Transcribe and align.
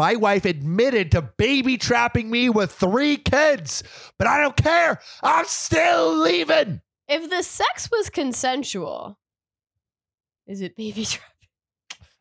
My 0.00 0.16
wife 0.16 0.46
admitted 0.46 1.12
to 1.12 1.20
baby 1.20 1.76
trapping 1.76 2.30
me 2.30 2.48
with 2.48 2.72
three 2.72 3.18
kids, 3.18 3.82
but 4.16 4.26
I 4.26 4.40
don't 4.40 4.56
care. 4.56 4.98
I'm 5.22 5.44
still 5.44 6.16
leaving. 6.16 6.80
If 7.06 7.28
the 7.28 7.42
sex 7.42 7.90
was 7.92 8.08
consensual, 8.08 9.18
is 10.46 10.62
it 10.62 10.74
baby 10.74 11.04
trapping? 11.04 11.26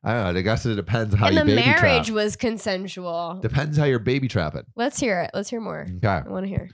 I 0.04 0.12
don't 0.12 0.34
know. 0.34 0.40
I 0.40 0.44
guess 0.44 0.66
it 0.66 0.76
depends 0.76 1.16
how 1.16 1.28
and 1.28 1.36
you 1.36 1.40
the 1.40 1.46
baby 1.46 1.62
marriage 1.62 2.08
trap. 2.08 2.16
was 2.16 2.36
consensual. 2.36 3.40
Depends 3.42 3.78
how 3.78 3.86
you're 3.86 4.00
baby 4.00 4.28
trapping. 4.28 4.64
Let's 4.76 5.00
hear 5.00 5.22
it. 5.22 5.32
Let's 5.34 5.50
hear 5.50 5.62
more. 5.62 5.88
Okay. 5.90 6.08
I 6.08 6.28
want 6.28 6.48
to 6.48 6.50
hear. 6.50 6.72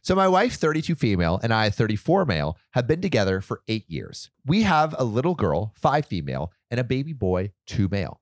So 0.00 0.16
my 0.16 0.26
wife, 0.26 0.54
32 0.54 0.96
female, 0.96 1.38
and 1.44 1.54
I, 1.54 1.70
34 1.70 2.24
male, 2.24 2.58
have 2.72 2.88
been 2.88 3.00
together 3.00 3.40
for 3.42 3.62
eight 3.68 3.88
years. 3.88 4.32
We 4.44 4.62
have 4.62 4.92
a 4.98 5.04
little 5.04 5.36
girl, 5.36 5.72
five 5.76 6.06
female, 6.06 6.50
and 6.68 6.80
a 6.80 6.84
baby 6.84 7.12
boy, 7.12 7.52
two 7.64 7.86
male. 7.88 8.21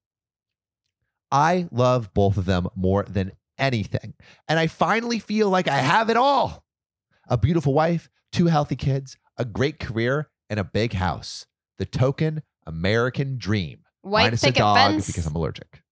I 1.31 1.69
love 1.71 2.13
both 2.15 2.37
of 2.37 2.45
them 2.45 2.69
more 2.75 3.05
than 3.05 3.33
anything. 3.59 4.15
And 4.49 4.59
I 4.59 4.67
finally 4.67 5.19
feel 5.19 5.49
like 5.51 5.69
I 5.69 5.79
have 5.79 6.11
it 6.11 6.17
all 6.17 6.65
a 7.29 7.37
beautiful 7.39 7.73
wife, 7.73 8.09
two 8.33 8.47
healthy 8.47 8.77
kids, 8.77 9.17
a 9.37 9.45
great 9.45 9.79
career, 9.79 10.29
and 10.49 10.59
a 10.59 10.65
big 10.65 10.95
house. 10.95 11.47
The 11.79 11.87
token 11.87 12.43
American 12.67 13.39
dream. 13.39 13.81
White 14.03 14.25
minus 14.25 14.43
a 14.43 14.47
picket 14.47 14.61
dog 14.61 14.77
fence. 14.77 15.07
because 15.07 15.27
I'm 15.27 15.35
allergic. 15.37 15.83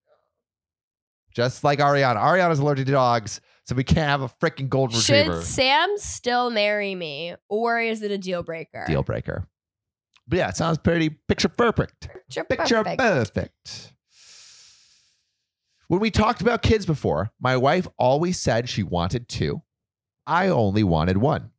Just 1.34 1.62
like 1.62 1.78
Ariana. 1.78 2.16
Ariana's 2.16 2.58
allergic 2.58 2.86
to 2.86 2.92
dogs, 2.92 3.40
so 3.64 3.74
we 3.74 3.84
can't 3.84 4.08
have 4.08 4.22
a 4.22 4.28
freaking 4.28 4.68
golden 4.68 4.96
retriever. 4.98 5.34
Should 5.34 5.44
Sam 5.44 5.88
still 5.98 6.50
marry 6.50 6.94
me, 6.94 7.34
or 7.48 7.80
is 7.80 8.02
it 8.02 8.10
a 8.10 8.18
deal 8.18 8.42
breaker? 8.42 8.84
deal 8.88 9.02
breaker. 9.02 9.46
But 10.26 10.38
yeah, 10.38 10.48
it 10.48 10.56
sounds 10.56 10.78
pretty 10.78 11.10
picture 11.10 11.48
perfect. 11.48 12.08
Picture 12.08 12.44
Picture 12.44 12.82
perfect. 12.84 12.98
perfect. 12.98 13.92
When 15.88 16.00
we 16.00 16.10
talked 16.10 16.42
about 16.42 16.60
kids 16.60 16.84
before, 16.84 17.30
my 17.40 17.56
wife 17.56 17.88
always 17.96 18.38
said 18.38 18.68
she 18.68 18.82
wanted 18.82 19.26
two. 19.26 19.62
I 20.26 20.48
only 20.48 20.84
wanted 20.84 21.16
one. 21.16 21.50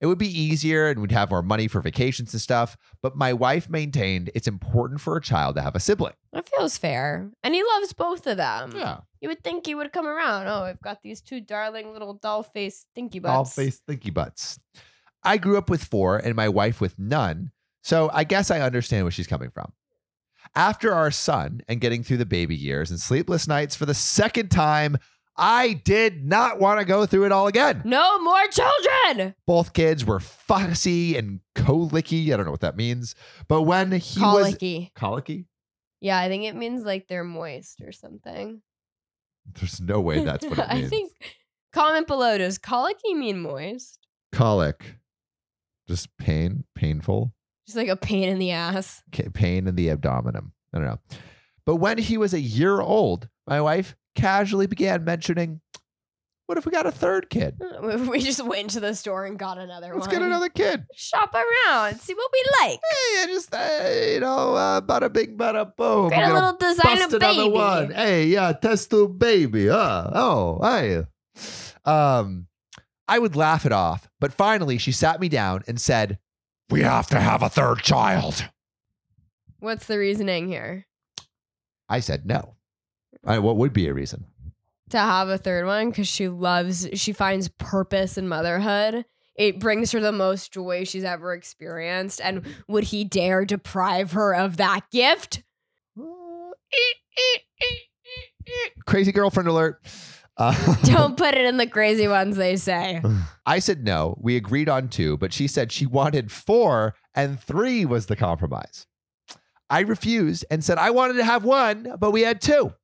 It 0.00 0.06
would 0.06 0.18
be 0.18 0.28
easier 0.28 0.88
and 0.88 1.00
we'd 1.00 1.10
have 1.10 1.30
more 1.30 1.42
money 1.42 1.66
for 1.66 1.80
vacations 1.80 2.32
and 2.32 2.40
stuff, 2.40 2.76
but 3.02 3.16
my 3.16 3.32
wife 3.32 3.68
maintained 3.68 4.30
it's 4.36 4.46
important 4.46 5.00
for 5.00 5.16
a 5.16 5.20
child 5.20 5.56
to 5.56 5.62
have 5.62 5.74
a 5.74 5.80
sibling. 5.80 6.12
That 6.32 6.48
feels 6.48 6.78
fair. 6.78 7.30
And 7.42 7.54
he 7.54 7.64
loves 7.64 7.92
both 7.92 8.24
of 8.28 8.36
them. 8.36 8.72
Yeah. 8.76 8.98
You 9.20 9.28
would 9.28 9.42
think 9.42 9.66
he 9.66 9.74
would 9.74 9.92
come 9.92 10.06
around. 10.06 10.46
Oh, 10.46 10.62
I've 10.62 10.80
got 10.80 11.02
these 11.02 11.20
two 11.20 11.40
darling 11.40 11.92
little 11.92 12.14
doll 12.14 12.44
face 12.44 12.86
stinky 12.90 13.18
butts. 13.18 13.32
All 13.32 13.44
face 13.44 13.80
thinky 13.88 14.14
butts. 14.14 14.58
I 15.24 15.38
grew 15.38 15.58
up 15.58 15.68
with 15.68 15.82
four 15.82 16.18
and 16.18 16.36
my 16.36 16.48
wife 16.48 16.80
with 16.80 16.98
none, 16.98 17.50
so 17.82 18.10
I 18.12 18.22
guess 18.22 18.50
I 18.50 18.60
understand 18.60 19.04
where 19.04 19.12
she's 19.12 19.26
coming 19.26 19.50
from. 19.50 19.72
After 20.54 20.92
our 20.92 21.10
son 21.10 21.62
and 21.68 21.80
getting 21.80 22.02
through 22.02 22.18
the 22.18 22.26
baby 22.26 22.54
years 22.54 22.90
and 22.90 23.00
sleepless 23.00 23.48
nights 23.48 23.74
for 23.74 23.86
the 23.86 23.94
second 23.94 24.50
time, 24.50 24.98
I 25.36 25.72
did 25.72 26.24
not 26.26 26.60
want 26.60 26.78
to 26.80 26.84
go 26.84 27.06
through 27.06 27.24
it 27.24 27.32
all 27.32 27.46
again. 27.46 27.80
No 27.86 28.18
more 28.18 28.46
children. 28.48 29.34
Both 29.46 29.72
kids 29.72 30.04
were 30.04 30.20
fussy 30.20 31.16
and 31.16 31.40
colicky. 31.54 32.32
I 32.32 32.36
don't 32.36 32.44
know 32.44 32.52
what 32.52 32.60
that 32.60 32.76
means, 32.76 33.14
but 33.48 33.62
when 33.62 33.92
he 33.92 34.20
was 34.20 34.44
Colicky. 34.44 34.92
colicky, 34.94 35.46
Yeah, 36.00 36.18
I 36.18 36.28
think 36.28 36.44
it 36.44 36.54
means 36.54 36.84
like 36.84 37.08
they're 37.08 37.24
moist 37.24 37.80
or 37.80 37.92
something. 37.92 38.60
there's 39.58 39.80
no 39.80 40.00
way 40.00 40.20
that's 40.24 40.44
what 40.44 40.58
it 40.58 40.68
means. 40.68 40.86
I 40.86 40.88
think. 40.88 41.12
Comment 41.72 42.06
below. 42.06 42.36
Does 42.36 42.58
colicky 42.58 43.14
mean 43.14 43.40
moist? 43.40 43.98
colic, 44.32 44.96
just 45.88 46.14
pain, 46.18 46.64
painful. 46.74 47.32
Just 47.66 47.76
like 47.76 47.88
a 47.88 47.96
pain 47.96 48.28
in 48.28 48.38
the 48.38 48.50
ass. 48.52 49.02
ca- 49.12 49.30
pain 49.32 49.66
in 49.66 49.74
the 49.76 49.90
abdomen. 49.90 50.36
I 50.36 50.78
don't 50.78 50.84
know. 50.86 50.98
But 51.64 51.76
when 51.76 51.98
he 51.98 52.18
was 52.18 52.34
a 52.34 52.40
year 52.40 52.80
old, 52.80 53.28
my 53.46 53.60
wife 53.60 53.94
casually 54.16 54.66
began 54.66 55.04
mentioning, 55.04 55.60
What 56.46 56.58
if 56.58 56.66
we 56.66 56.72
got 56.72 56.86
a 56.86 56.90
third 56.90 57.30
kid? 57.30 57.60
We 57.82 58.18
just 58.20 58.44
went 58.44 58.70
to 58.70 58.80
the 58.80 58.94
store 58.94 59.24
and 59.24 59.38
got 59.38 59.58
another 59.58 59.88
one. 59.90 60.00
Let's 60.00 60.08
one. 60.08 60.16
get 60.16 60.26
another 60.26 60.48
kid. 60.48 60.84
Shop 60.94 61.32
around, 61.34 62.00
see 62.00 62.14
what 62.14 62.30
we 62.32 62.44
like. 62.60 62.80
Hey, 62.90 63.22
I 63.22 63.26
just, 63.28 63.54
uh, 63.54 64.10
you 64.14 64.20
know, 64.20 64.54
uh, 64.56 64.80
bada 64.80 65.10
bing, 65.12 65.36
bada 65.38 65.70
boom. 65.76 66.10
Get 66.10 66.28
a 66.30 66.34
little 66.34 66.56
designer 66.56 67.00
bust 67.02 67.12
another 67.14 67.42
baby. 67.44 67.50
one. 67.50 67.90
Hey, 67.92 68.26
yeah, 68.26 68.52
test 68.52 68.90
tube 68.90 69.18
baby. 69.18 69.70
Uh, 69.70 70.10
oh, 70.12 70.58
hey. 70.62 71.04
Um, 71.84 72.48
I 73.08 73.18
would 73.18 73.36
laugh 73.36 73.64
it 73.66 73.72
off, 73.72 74.08
but 74.20 74.32
finally 74.32 74.78
she 74.78 74.92
sat 74.92 75.20
me 75.20 75.28
down 75.28 75.62
and 75.66 75.80
said, 75.80 76.18
We 76.72 76.80
have 76.80 77.06
to 77.08 77.20
have 77.20 77.42
a 77.42 77.50
third 77.50 77.82
child. 77.82 78.48
What's 79.58 79.84
the 79.84 79.98
reasoning 79.98 80.48
here? 80.48 80.86
I 81.86 82.00
said 82.00 82.24
no. 82.24 82.54
I, 83.26 83.40
what 83.40 83.58
would 83.58 83.74
be 83.74 83.88
a 83.88 83.92
reason? 83.92 84.24
To 84.88 84.98
have 84.98 85.28
a 85.28 85.36
third 85.36 85.66
one 85.66 85.90
because 85.90 86.08
she 86.08 86.28
loves, 86.28 86.88
she 86.94 87.12
finds 87.12 87.48
purpose 87.48 88.16
in 88.16 88.26
motherhood. 88.26 89.04
It 89.36 89.60
brings 89.60 89.92
her 89.92 90.00
the 90.00 90.12
most 90.12 90.50
joy 90.50 90.84
she's 90.84 91.04
ever 91.04 91.34
experienced. 91.34 92.22
And 92.22 92.42
would 92.68 92.84
he 92.84 93.04
dare 93.04 93.44
deprive 93.44 94.12
her 94.12 94.34
of 94.34 94.56
that 94.56 94.90
gift? 94.90 95.42
Crazy 98.86 99.12
girlfriend 99.12 99.50
alert. 99.50 99.82
Uh, 100.36 100.76
Don't 100.84 101.16
put 101.16 101.34
it 101.34 101.44
in 101.44 101.56
the 101.56 101.66
crazy 101.66 102.08
ones 102.08 102.36
they 102.36 102.56
say. 102.56 103.02
I 103.44 103.58
said 103.58 103.84
no. 103.84 104.18
We 104.20 104.36
agreed 104.36 104.68
on 104.68 104.88
two, 104.88 105.16
but 105.18 105.32
she 105.32 105.46
said 105.46 105.72
she 105.72 105.86
wanted 105.86 106.32
four 106.32 106.94
and 107.14 107.40
three 107.40 107.84
was 107.84 108.06
the 108.06 108.16
compromise. 108.16 108.86
I 109.68 109.80
refused 109.80 110.44
and 110.50 110.64
said 110.64 110.78
I 110.78 110.90
wanted 110.90 111.14
to 111.14 111.24
have 111.24 111.44
one, 111.44 111.94
but 111.98 112.10
we 112.10 112.22
had 112.22 112.40
two. 112.40 112.74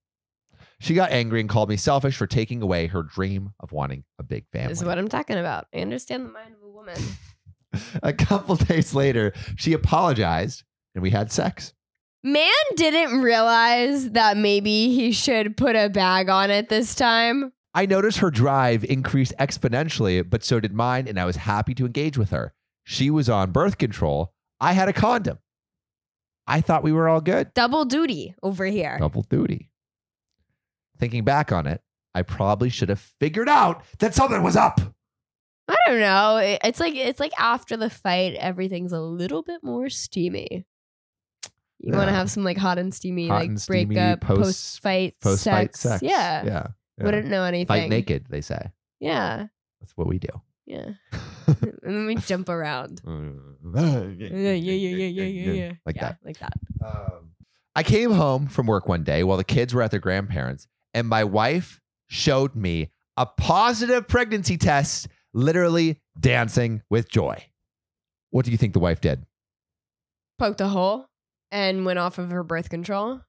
She 0.81 0.95
got 0.95 1.11
angry 1.11 1.41
and 1.41 1.49
called 1.49 1.69
me 1.69 1.77
selfish 1.77 2.17
for 2.17 2.27
taking 2.27 2.63
away 2.63 2.87
her 2.87 3.03
dream 3.03 3.53
of 3.59 3.73
wanting 3.73 4.05
a 4.19 4.23
big 4.23 4.47
family. 4.53 4.69
This 4.69 4.79
is 4.79 4.85
what 4.85 4.99
I'm 4.99 5.09
talking 5.09 5.37
about. 5.37 5.67
I 5.75 5.79
understand 5.79 6.27
the 6.27 6.31
mind 6.31 6.55
of 6.55 6.63
a 6.63 6.71
woman. 6.71 7.01
a 8.03 8.13
couple 8.13 8.57
days 8.57 8.95
later, 8.95 9.33
she 9.57 9.73
apologized 9.73 10.63
and 10.95 11.03
we 11.03 11.11
had 11.11 11.33
sex. 11.33 11.75
Man 12.25 12.53
didn't 12.75 13.21
realize 13.21 14.11
that 14.11 14.37
maybe 14.37 14.93
he 14.93 15.13
should 15.13 15.57
put 15.57 15.77
a 15.77 15.89
bag 15.89 16.29
on 16.29 16.51
it 16.51 16.69
this 16.69 16.95
time. 16.95 17.53
I 17.75 17.87
noticed 17.87 18.19
her 18.19 18.31
drive 18.31 18.85
increased 18.85 19.35
exponentially, 19.39 20.29
but 20.29 20.43
so 20.43 20.59
did 20.59 20.73
mine, 20.73 21.07
and 21.07 21.19
I 21.21 21.25
was 21.25 21.37
happy 21.37 21.75
to 21.75 21.87
engage 21.87 22.19
with 22.19 22.31
her. 22.31 22.53
She 22.83 23.09
was 23.09 23.29
on 23.29 23.53
birth 23.53 23.79
control. 23.79 24.33
I 24.61 24.73
had 24.73 24.89
a 24.89 24.93
condom. 24.93 25.39
I 26.47 26.61
thought 26.61 26.83
we 26.83 26.93
were 26.93 27.09
all 27.09 27.21
good. 27.21 27.55
Double 27.55 27.85
duty 27.85 28.35
over 28.43 28.65
here. 28.65 28.97
Double 28.99 29.23
duty. 29.23 29.71
Thinking 30.99 31.23
back 31.23 31.53
on 31.53 31.67
it, 31.67 31.83
I 32.15 32.23
probably 32.23 32.71
should 32.71 32.89
have 32.89 33.01
figured 33.21 33.49
out 33.49 33.85
that 34.01 34.15
something 34.15 34.43
was 34.43 34.57
up. 34.57 34.81
I 35.69 35.77
don't 35.87 36.01
know. 36.01 36.39
It's 36.65 36.81
like 36.81 36.97
it's 36.97 37.21
like 37.21 37.39
after 37.39 37.77
the 37.77 37.91
fight, 37.91 38.35
everything's 38.35 38.93
a 38.93 39.01
little 39.01 39.43
bit 39.43 39.63
more 39.63 39.91
steamy. 39.91 40.65
You 41.81 41.93
want 41.93 42.09
to 42.09 42.15
have 42.15 42.31
some 42.31 42.45
like 42.45 42.57
hot 42.57 42.79
and 42.79 42.93
steamy, 42.93 43.29
Hot 43.29 43.41
like 43.41 43.49
and 43.49 43.61
steamy 43.61 43.85
breakup, 43.87 44.21
post- 44.21 44.83
fight, 44.83 45.15
Post 45.21 45.45
fight 45.45 45.77
sex. 45.77 46.03
Yeah. 46.03 46.45
Yeah. 46.45 46.67
yeah. 46.99 47.05
Wouldn't 47.05 47.29
know 47.29 47.45
anything. 47.45 47.67
Fight 47.67 47.89
naked, 47.89 48.27
they 48.29 48.41
say. 48.41 48.71
Yeah. 49.01 49.47
That's 49.81 49.97
what 49.97 50.09
we 50.09 50.19
do. 50.19 50.29
Yeah. 50.67 50.91
and 51.47 51.79
then 51.83 52.07
we 52.07 52.17
jump 52.17 52.49
around. 52.49 53.01
Yeah, 53.71 54.03
yeah, 54.03 54.53
yeah, 54.53 54.73
yeah, 54.73 55.07
yeah, 55.07 55.25
yeah, 55.25 55.53
yeah. 55.53 55.73
Like 55.85 55.97
yeah, 55.97 56.03
that. 56.03 56.19
Like 56.25 56.39
that. 56.39 56.53
Um, 56.85 57.31
I 57.75 57.83
came 57.83 58.11
home 58.13 58.47
from 58.47 58.67
work 58.67 58.89
one 58.89 59.05
day 59.05 59.23
while 59.23 59.37
the 59.37 59.45
kids 59.45 59.75
were 59.75 59.83
at 59.83 59.91
their 59.91 60.01
grandparents, 60.01 60.67
and 60.95 61.07
my 61.07 61.23
wife 61.25 61.81
showed 62.07 62.57
me 62.57 62.91
a 63.17 63.27
positive 63.27 64.09
pregnancy 64.09 64.57
test, 64.57 65.09
literally 65.35 66.01
dancing 66.19 66.83
with 66.89 67.11
joy. 67.11 67.45
What 68.31 68.45
do 68.47 68.51
you 68.53 68.57
think 68.57 68.73
the 68.73 68.79
wife 68.79 69.01
did? 69.01 69.27
Poked 70.39 70.61
a 70.61 70.69
hole 70.69 71.07
and 71.51 71.85
went 71.87 71.99
off 71.99 72.19
of 72.19 72.31
her 72.31 72.43
birth 72.43 72.69
control. 72.71 73.21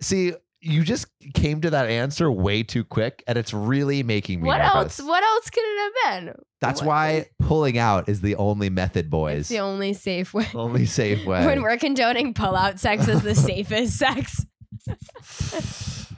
See, 0.00 0.32
you 0.60 0.82
just 0.82 1.06
came 1.34 1.60
to 1.60 1.70
that 1.70 1.86
answer 1.88 2.30
way 2.30 2.62
too 2.62 2.82
quick, 2.84 3.22
and 3.26 3.36
it's 3.38 3.52
really 3.54 4.02
making 4.02 4.40
me 4.42 4.46
What 4.48 4.58
nervous. 4.58 4.98
else? 4.98 5.02
What 5.02 5.22
else 5.22 5.50
could 5.50 5.62
it 5.64 5.78
have 6.04 6.24
been? 6.24 6.34
That's 6.60 6.80
What- 6.80 6.88
why 6.88 7.26
pulling 7.40 7.78
out 7.78 8.08
is 8.08 8.20
the 8.22 8.36
only 8.36 8.70
method, 8.70 9.06
It's 9.06 9.10
boys. 9.10 9.48
the 9.48 9.60
only 9.60 9.92
safe 9.92 10.32
way. 10.34 10.48
only 10.54 10.86
safe 10.86 11.24
way. 11.26 11.44
When 11.46 11.62
we're 11.62 11.76
condoning 11.76 12.34
pull-out 12.34 12.80
sex 12.80 13.06
as 13.08 13.22
the 13.22 13.34
safest 13.34 13.96
sex. 13.98 14.46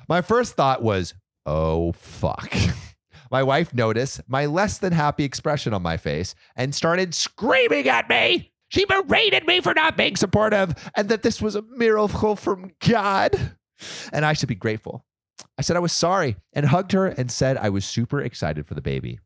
My 0.09 0.23
first 0.23 0.55
thought 0.55 0.83
was, 0.83 1.15
oh, 1.47 1.93
fuck. 1.93 2.53
My 3.31 3.43
wife 3.43 3.75
noticed 3.75 4.23
my 4.27 4.47
less 4.47 4.79
than 4.79 4.95
happy 4.95 5.25
expression 5.25 5.75
on 5.75 5.83
my 5.83 5.99
face 5.99 6.35
and 6.57 6.75
started 6.75 7.15
screaming 7.15 7.87
at 7.87 8.09
me. 8.09 8.53
She 8.69 8.85
berated 8.85 9.47
me 9.47 9.61
for 9.61 9.75
not 9.75 9.97
being 9.97 10.17
supportive 10.17 10.75
and 10.95 11.09
that 11.09 11.23
this 11.23 11.41
was 11.41 11.57
a 11.57 11.63
miracle 11.63 12.37
from 12.37 12.73
God 12.87 13.57
and 14.13 14.25
I 14.25 14.33
should 14.33 14.49
be 14.49 14.55
grateful. 14.55 15.05
I 15.57 15.63
said 15.63 15.77
I 15.77 15.81
was 15.81 15.93
sorry 15.93 16.37
and 16.53 16.67
hugged 16.67 16.93
her 16.93 17.07
and 17.07 17.31
said 17.31 17.57
I 17.57 17.69
was 17.71 17.85
super 17.85 18.21
excited 18.21 18.67
for 18.67 18.75
the 18.75 18.81
baby. 18.81 19.21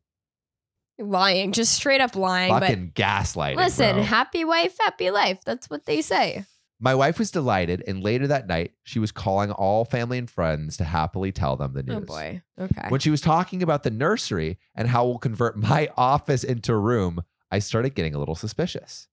lying, 0.99 1.51
just 1.51 1.73
straight 1.73 2.01
up 2.01 2.15
lying. 2.15 2.51
Fucking 2.51 2.91
gaslighting. 2.95 3.55
but 3.55 3.65
listen, 3.65 3.95
bro. 3.95 4.03
happy 4.03 4.45
wife, 4.45 4.77
happy 4.79 5.11
life. 5.11 5.41
That's 5.43 5.69
what 5.69 5.85
they 5.85 6.01
say. 6.01 6.45
My 6.79 6.95
wife 6.95 7.17
was 7.17 7.31
delighted, 7.31 7.83
and 7.87 8.03
later 8.03 8.27
that 8.27 8.45
night, 8.45 8.73
she 8.83 8.99
was 8.99 9.11
calling 9.11 9.51
all 9.51 9.85
family 9.85 10.17
and 10.17 10.29
friends 10.29 10.75
to 10.77 10.83
happily 10.83 11.31
tell 11.31 11.55
them 11.55 11.73
the 11.73 11.79
oh, 11.79 11.99
news. 11.99 12.03
Oh 12.09 12.13
boy. 12.13 12.41
Okay. 12.59 12.87
When 12.89 12.99
she 12.99 13.09
was 13.09 13.21
talking 13.21 13.63
about 13.63 13.83
the 13.83 13.91
nursery 13.91 14.57
and 14.75 14.89
how 14.89 15.05
we'll 15.05 15.17
convert 15.17 15.57
my 15.57 15.89
office 15.97 16.43
into 16.43 16.73
a 16.73 16.77
room, 16.77 17.23
I 17.49 17.59
started 17.59 17.95
getting 17.95 18.15
a 18.15 18.19
little 18.19 18.35
suspicious. 18.35 19.07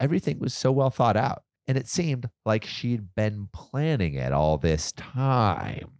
Everything 0.00 0.38
was 0.38 0.54
so 0.54 0.72
well 0.72 0.88
thought 0.88 1.16
out, 1.16 1.42
and 1.68 1.76
it 1.76 1.86
seemed 1.86 2.30
like 2.46 2.64
she'd 2.64 3.14
been 3.14 3.48
planning 3.52 4.14
it 4.14 4.32
all 4.32 4.56
this 4.56 4.92
time. 4.92 5.90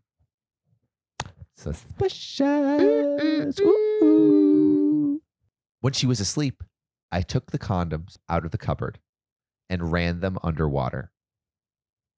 Suspicious. 1.54 2.40
When 5.82 5.92
she 5.92 6.06
was 6.06 6.18
asleep, 6.18 6.62
I 7.12 7.20
took 7.20 7.50
the 7.50 7.58
condoms 7.58 8.16
out 8.28 8.46
of 8.46 8.52
the 8.52 8.58
cupboard 8.58 8.98
and 9.68 9.92
ran 9.92 10.20
them 10.20 10.38
underwater. 10.42 11.10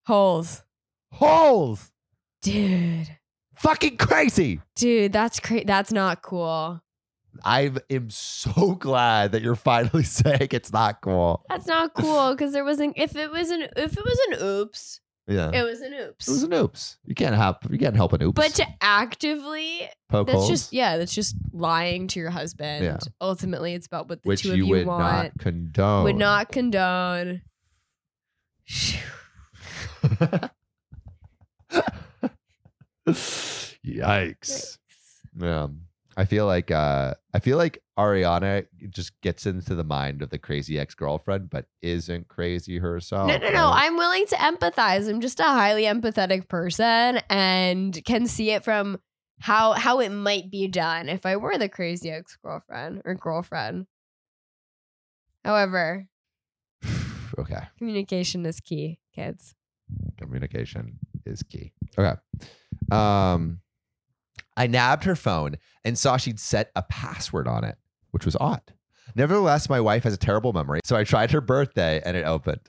Holes. 0.07 0.63
Holes! 1.11 1.91
Dude. 2.43 3.17
Fucking 3.57 3.97
crazy! 3.97 4.61
Dude, 4.77 5.13
that's 5.13 5.41
crazy. 5.41 5.65
That's 5.65 5.93
not 5.93 6.23
cool. 6.23 6.81
I 7.45 7.71
am 7.91 8.11
so 8.11 8.75
glad 8.79 9.33
that 9.33 9.43
you're 9.43 9.55
finally 9.57 10.03
saying 10.05 10.49
it's 10.51 10.73
not 10.73 11.01
cool. 11.01 11.45
That's 11.49 11.67
not 11.67 11.95
cool 11.95 12.33
because 12.33 12.53
there 12.53 12.65
wasn't 12.65 12.95
if 12.97 13.17
it 13.17 13.31
was 13.31 13.51
an 13.51 13.63
if 13.77 13.97
it 13.97 14.05
was 14.05 14.19
an 14.31 14.47
oops, 14.47 15.01
Yeah. 15.27 15.51
it 15.53 15.63
was 15.63 15.81
an 15.81 15.95
oops. 15.95 16.29
It 16.29 16.31
was 16.33 16.43
an 16.43 16.53
oops. 16.53 16.99
You 17.05 17.15
can't 17.15 17.35
help 17.35 17.59
you 17.71 17.79
can't 17.79 17.97
help 17.97 18.13
an 18.13 18.23
oops. 18.23 18.37
but 18.37 18.53
to 18.55 18.67
actively 18.81 19.89
poke 20.09 20.27
that's 20.27 20.37
holes, 20.37 20.49
just 20.51 20.73
yeah, 20.73 20.97
that's 20.99 21.15
just 21.15 21.35
lying 21.53 22.07
to 22.09 22.21
your 22.21 22.31
husband. 22.31 22.85
Yeah. 22.85 22.99
Ultimately 23.21 23.75
it's 23.75 23.87
about 23.87 24.09
what 24.09 24.23
the 24.23 24.29
which 24.29 24.43
two 24.43 24.51
of 24.53 24.57
you 24.59 24.67
you 24.67 24.71
would 24.73 24.87
want. 24.87 25.03
not 25.03 25.39
condone. 25.39 26.05
would 26.05 26.17
not 26.17 26.51
condone. 26.53 27.43
Phew. 28.65 28.99
Yikes. 33.85 34.79
Yeah. 35.39 35.67
I 36.17 36.25
feel 36.25 36.47
like 36.47 36.71
uh 36.71 37.15
I 37.33 37.39
feel 37.39 37.57
like 37.57 37.83
Ariana 37.99 38.67
just 38.91 39.19
gets 39.23 39.47
into 39.47 39.75
the 39.75 39.85
mind 39.85 40.23
of 40.23 40.31
the 40.31 40.39
crazy 40.39 40.79
ex-girlfriend, 40.79 41.51
but 41.51 41.67
isn't 41.81 42.29
crazy 42.29 42.79
herself. 42.79 43.29
No, 43.29 43.37
no, 43.39 43.51
no. 43.51 43.65
right? 43.71 43.85
I'm 43.85 43.97
willing 43.97 44.27
to 44.27 44.37
empathize. 44.37 45.09
I'm 45.09 45.21
just 45.21 45.41
a 45.41 45.45
highly 45.45 45.85
empathetic 45.85 46.49
person 46.49 47.21
and 47.31 48.03
can 48.05 48.27
see 48.27 48.51
it 48.51 48.65
from 48.65 48.99
how 49.41 49.73
how 49.73 50.01
it 50.01 50.11
might 50.11 50.51
be 50.51 50.69
done 50.69 51.09
if 51.09 51.25
I 51.25 51.37
were 51.37 51.57
the 51.57 51.69
crazy 51.69 52.11
ex-girlfriend 52.11 53.03
or 53.05 53.15
girlfriend. 53.15 53.87
However, 55.45 56.07
okay. 57.39 57.69
communication 57.79 58.45
is 58.47 58.61
key, 58.61 58.99
kids. 59.15 59.55
communication 60.19 60.99
is 61.25 61.43
key. 61.43 61.73
Okay. 61.99 62.15
Um 62.91 63.62
I 64.57 64.67
nabbed 64.67 65.05
her 65.05 65.17
phone 65.17 65.57
and 65.85 65.99
saw 65.99 66.17
she'd 66.17 66.41
set 66.41 66.71
a 66.77 66.83
password 66.83 67.49
on 67.49 67.65
it, 67.65 67.77
which 68.11 68.25
was 68.25 68.37
odd. 68.37 68.63
Nevertheless, 69.15 69.69
my 69.69 69.81
wife 69.81 70.05
has 70.05 70.15
a 70.15 70.19
terrible 70.19 70.53
memory, 70.53 70.81
so 70.85 70.97
I 70.97 71.05
tried 71.05 71.33
her 71.33 71.41
birthday 71.41 72.01
and 72.05 72.17
it 72.17 72.25
opened. 72.25 72.61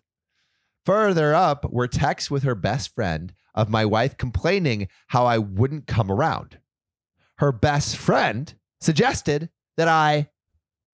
Further 0.85 1.33
up 1.33 1.71
were 1.71 1.87
texts 1.87 2.29
with 2.29 2.43
her 2.43 2.55
best 2.55 2.93
friend 2.93 3.33
of 3.55 3.69
my 3.69 3.85
wife 3.85 4.17
complaining 4.17 4.87
how 5.07 5.25
I 5.25 5.37
wouldn't 5.37 5.87
come 5.87 6.11
around. 6.11 6.59
Her 7.37 7.51
best 7.51 7.95
friend 7.97 8.53
suggested 8.81 9.49
that 9.77 9.87
I 9.87 10.29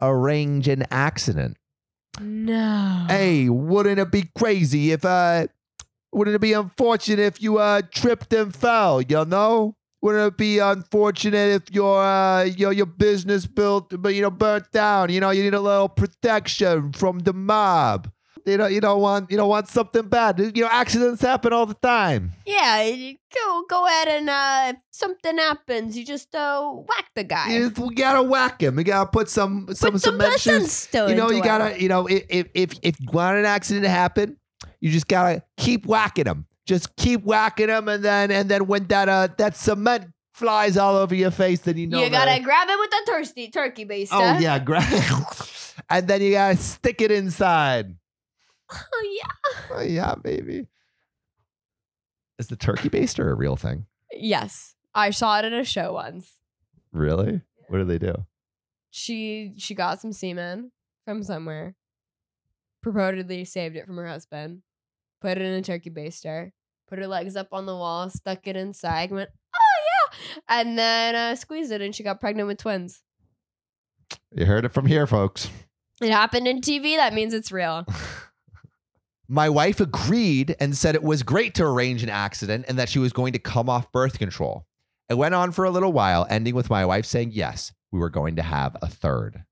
arrange 0.01 0.67
an 0.67 0.85
accident. 0.91 1.57
No. 2.19 3.05
Hey, 3.07 3.49
wouldn't 3.49 3.99
it 3.99 4.11
be 4.11 4.29
crazy 4.37 4.91
if 4.91 5.05
uh 5.05 5.47
wouldn't 6.11 6.35
it 6.35 6.41
be 6.41 6.53
unfortunate 6.53 7.19
if 7.19 7.41
you 7.41 7.57
uh 7.57 7.81
tripped 7.91 8.33
and 8.33 8.55
fell, 8.55 9.01
you 9.01 9.25
know? 9.25 9.75
Wouldn't 10.01 10.33
it 10.33 10.37
be 10.37 10.59
unfortunate 10.59 11.61
if 11.61 11.75
your 11.75 12.01
uh 12.01 12.43
your 12.43 12.71
your 12.71 12.85
business 12.85 13.45
built 13.45 14.01
but 14.01 14.15
you 14.15 14.21
know 14.21 14.31
burnt 14.31 14.71
down? 14.71 15.09
You 15.11 15.19
know, 15.19 15.29
you 15.31 15.43
need 15.43 15.53
a 15.53 15.59
little 15.59 15.89
protection 15.89 16.93
from 16.93 17.19
the 17.19 17.33
mob. 17.33 18.09
You 18.45 18.57
know, 18.57 18.67
you 18.67 18.79
don't 18.81 19.01
want 19.01 19.29
you 19.29 19.37
don't 19.37 19.49
want 19.49 19.67
something 19.67 20.07
bad. 20.07 20.39
You 20.39 20.63
know, 20.63 20.69
accidents 20.71 21.21
happen 21.21 21.51
all 21.53 21.65
the 21.65 21.73
time. 21.75 22.31
Yeah, 22.45 22.89
go 23.35 23.63
go 23.69 23.85
ahead 23.85 24.07
and 24.07 24.29
uh 24.29 24.73
if 24.73 24.81
something 24.91 25.37
happens, 25.37 25.97
you 25.97 26.05
just 26.05 26.33
uh 26.33 26.63
whack 26.87 27.07
the 27.15 27.25
guy. 27.25 27.51
You- 27.57 27.73
we 27.77 27.93
gotta 27.93 28.23
whack 28.23 28.61
him. 28.63 28.77
We 28.77 28.85
gotta 28.85 29.09
put 29.09 29.29
some 29.29 29.67
some 29.73 29.91
Put 29.93 30.01
some 30.01 30.17
shoes. 30.61 30.87
you 30.93 31.15
know, 31.15 31.29
you 31.29 31.43
gotta, 31.43 31.81
you 31.81 31.89
know, 31.89 32.07
if 32.07 32.23
if 32.29 32.47
if, 32.53 32.73
if 32.81 32.99
you 33.01 33.07
want 33.11 33.37
an 33.37 33.45
accident 33.45 33.83
to 33.83 33.89
happen, 33.89 34.37
you 34.79 34.89
just 34.91 35.07
gotta 35.09 35.43
keep 35.57 35.85
whacking 35.85 36.23
them. 36.23 36.45
Just 36.69 36.95
keep 36.95 37.23
whacking 37.23 37.65
them, 37.65 37.87
and 37.87 38.05
then 38.05 38.29
and 38.29 38.47
then 38.47 38.67
when 38.67 38.85
that 38.85 39.09
uh 39.09 39.27
that 39.39 39.57
cement 39.57 40.05
flies 40.35 40.77
all 40.77 40.95
over 40.95 41.15
your 41.15 41.31
face, 41.31 41.61
then 41.61 41.77
you 41.77 41.87
know 41.87 41.99
you 42.03 42.11
gotta 42.11 42.39
grab 42.43 42.69
it 42.69 42.77
with 42.79 42.91
the 42.91 43.01
thirsty 43.07 43.49
turkey 43.49 43.85
baster. 43.85 44.09
Oh 44.11 44.37
yeah, 44.37 44.59
gra- 44.59 44.85
and 45.89 46.07
then 46.07 46.21
you 46.21 46.33
gotta 46.33 46.57
stick 46.57 47.01
it 47.01 47.09
inside. 47.11 47.95
Oh 48.71 49.17
yeah. 49.19 49.77
Oh 49.77 49.81
yeah, 49.81 50.13
baby. 50.13 50.67
Is 52.37 52.49
the 52.49 52.55
turkey 52.55 52.87
baster 52.87 53.31
a 53.31 53.33
real 53.33 53.55
thing? 53.55 53.87
Yes. 54.11 54.75
I 54.93 55.09
saw 55.09 55.39
it 55.39 55.45
in 55.45 55.53
a 55.55 55.63
show 55.63 55.93
once. 55.93 56.33
Really? 56.91 57.41
What 57.67 57.79
do 57.79 57.83
they 57.85 57.97
do? 57.97 58.13
She 58.91 59.53
she 59.57 59.73
got 59.73 60.01
some 60.01 60.13
semen 60.13 60.71
from 61.03 61.23
somewhere. 61.23 61.73
Purportedly 62.85 63.47
saved 63.47 63.75
it 63.75 63.87
from 63.87 63.97
her 63.97 64.07
husband. 64.07 64.61
Put 65.19 65.39
it 65.39 65.41
in 65.41 65.53
a 65.53 65.63
turkey 65.63 65.89
baster. 65.89 66.51
Put 66.89 66.99
her 66.99 67.07
legs 67.07 67.35
up 67.35 67.49
on 67.51 67.65
the 67.65 67.75
wall, 67.75 68.09
stuck 68.09 68.47
it 68.47 68.55
inside, 68.55 69.11
went, 69.11 69.29
oh 69.55 70.09
yeah. 70.11 70.39
And 70.47 70.77
then 70.77 71.15
uh, 71.15 71.35
squeezed 71.35 71.71
it 71.71 71.81
and 71.81 71.93
she 71.93 72.01
got 72.03 72.19
pregnant 72.19 72.47
with 72.47 72.57
twins. 72.57 73.03
You 74.35 74.45
heard 74.45 74.65
it 74.65 74.73
from 74.73 74.87
here, 74.87 75.05
folks. 75.05 75.49
It 76.01 76.11
happened 76.11 76.47
in 76.47 76.61
TV, 76.61 76.95
that 76.95 77.13
means 77.13 77.33
it's 77.33 77.51
real. 77.51 77.85
My 79.27 79.47
wife 79.49 79.79
agreed 79.79 80.55
and 80.59 80.75
said 80.75 80.95
it 80.95 81.03
was 81.03 81.21
great 81.21 81.53
to 81.55 81.63
arrange 81.63 82.01
an 82.01 82.09
accident 82.09 82.65
and 82.67 82.79
that 82.79 82.89
she 82.89 82.97
was 82.97 83.13
going 83.13 83.33
to 83.33 83.39
come 83.39 83.69
off 83.69 83.91
birth 83.91 84.17
control. 84.17 84.65
It 85.07 85.17
went 85.17 85.35
on 85.35 85.51
for 85.51 85.65
a 85.65 85.69
little 85.69 85.93
while, 85.93 86.25
ending 86.29 86.55
with 86.55 86.69
my 86.69 86.83
wife 86.83 87.05
saying 87.05 87.31
yes, 87.33 87.71
we 87.91 87.99
were 87.99 88.09
going 88.09 88.35
to 88.37 88.41
have 88.41 88.75
a 88.81 88.87
third. 88.87 89.43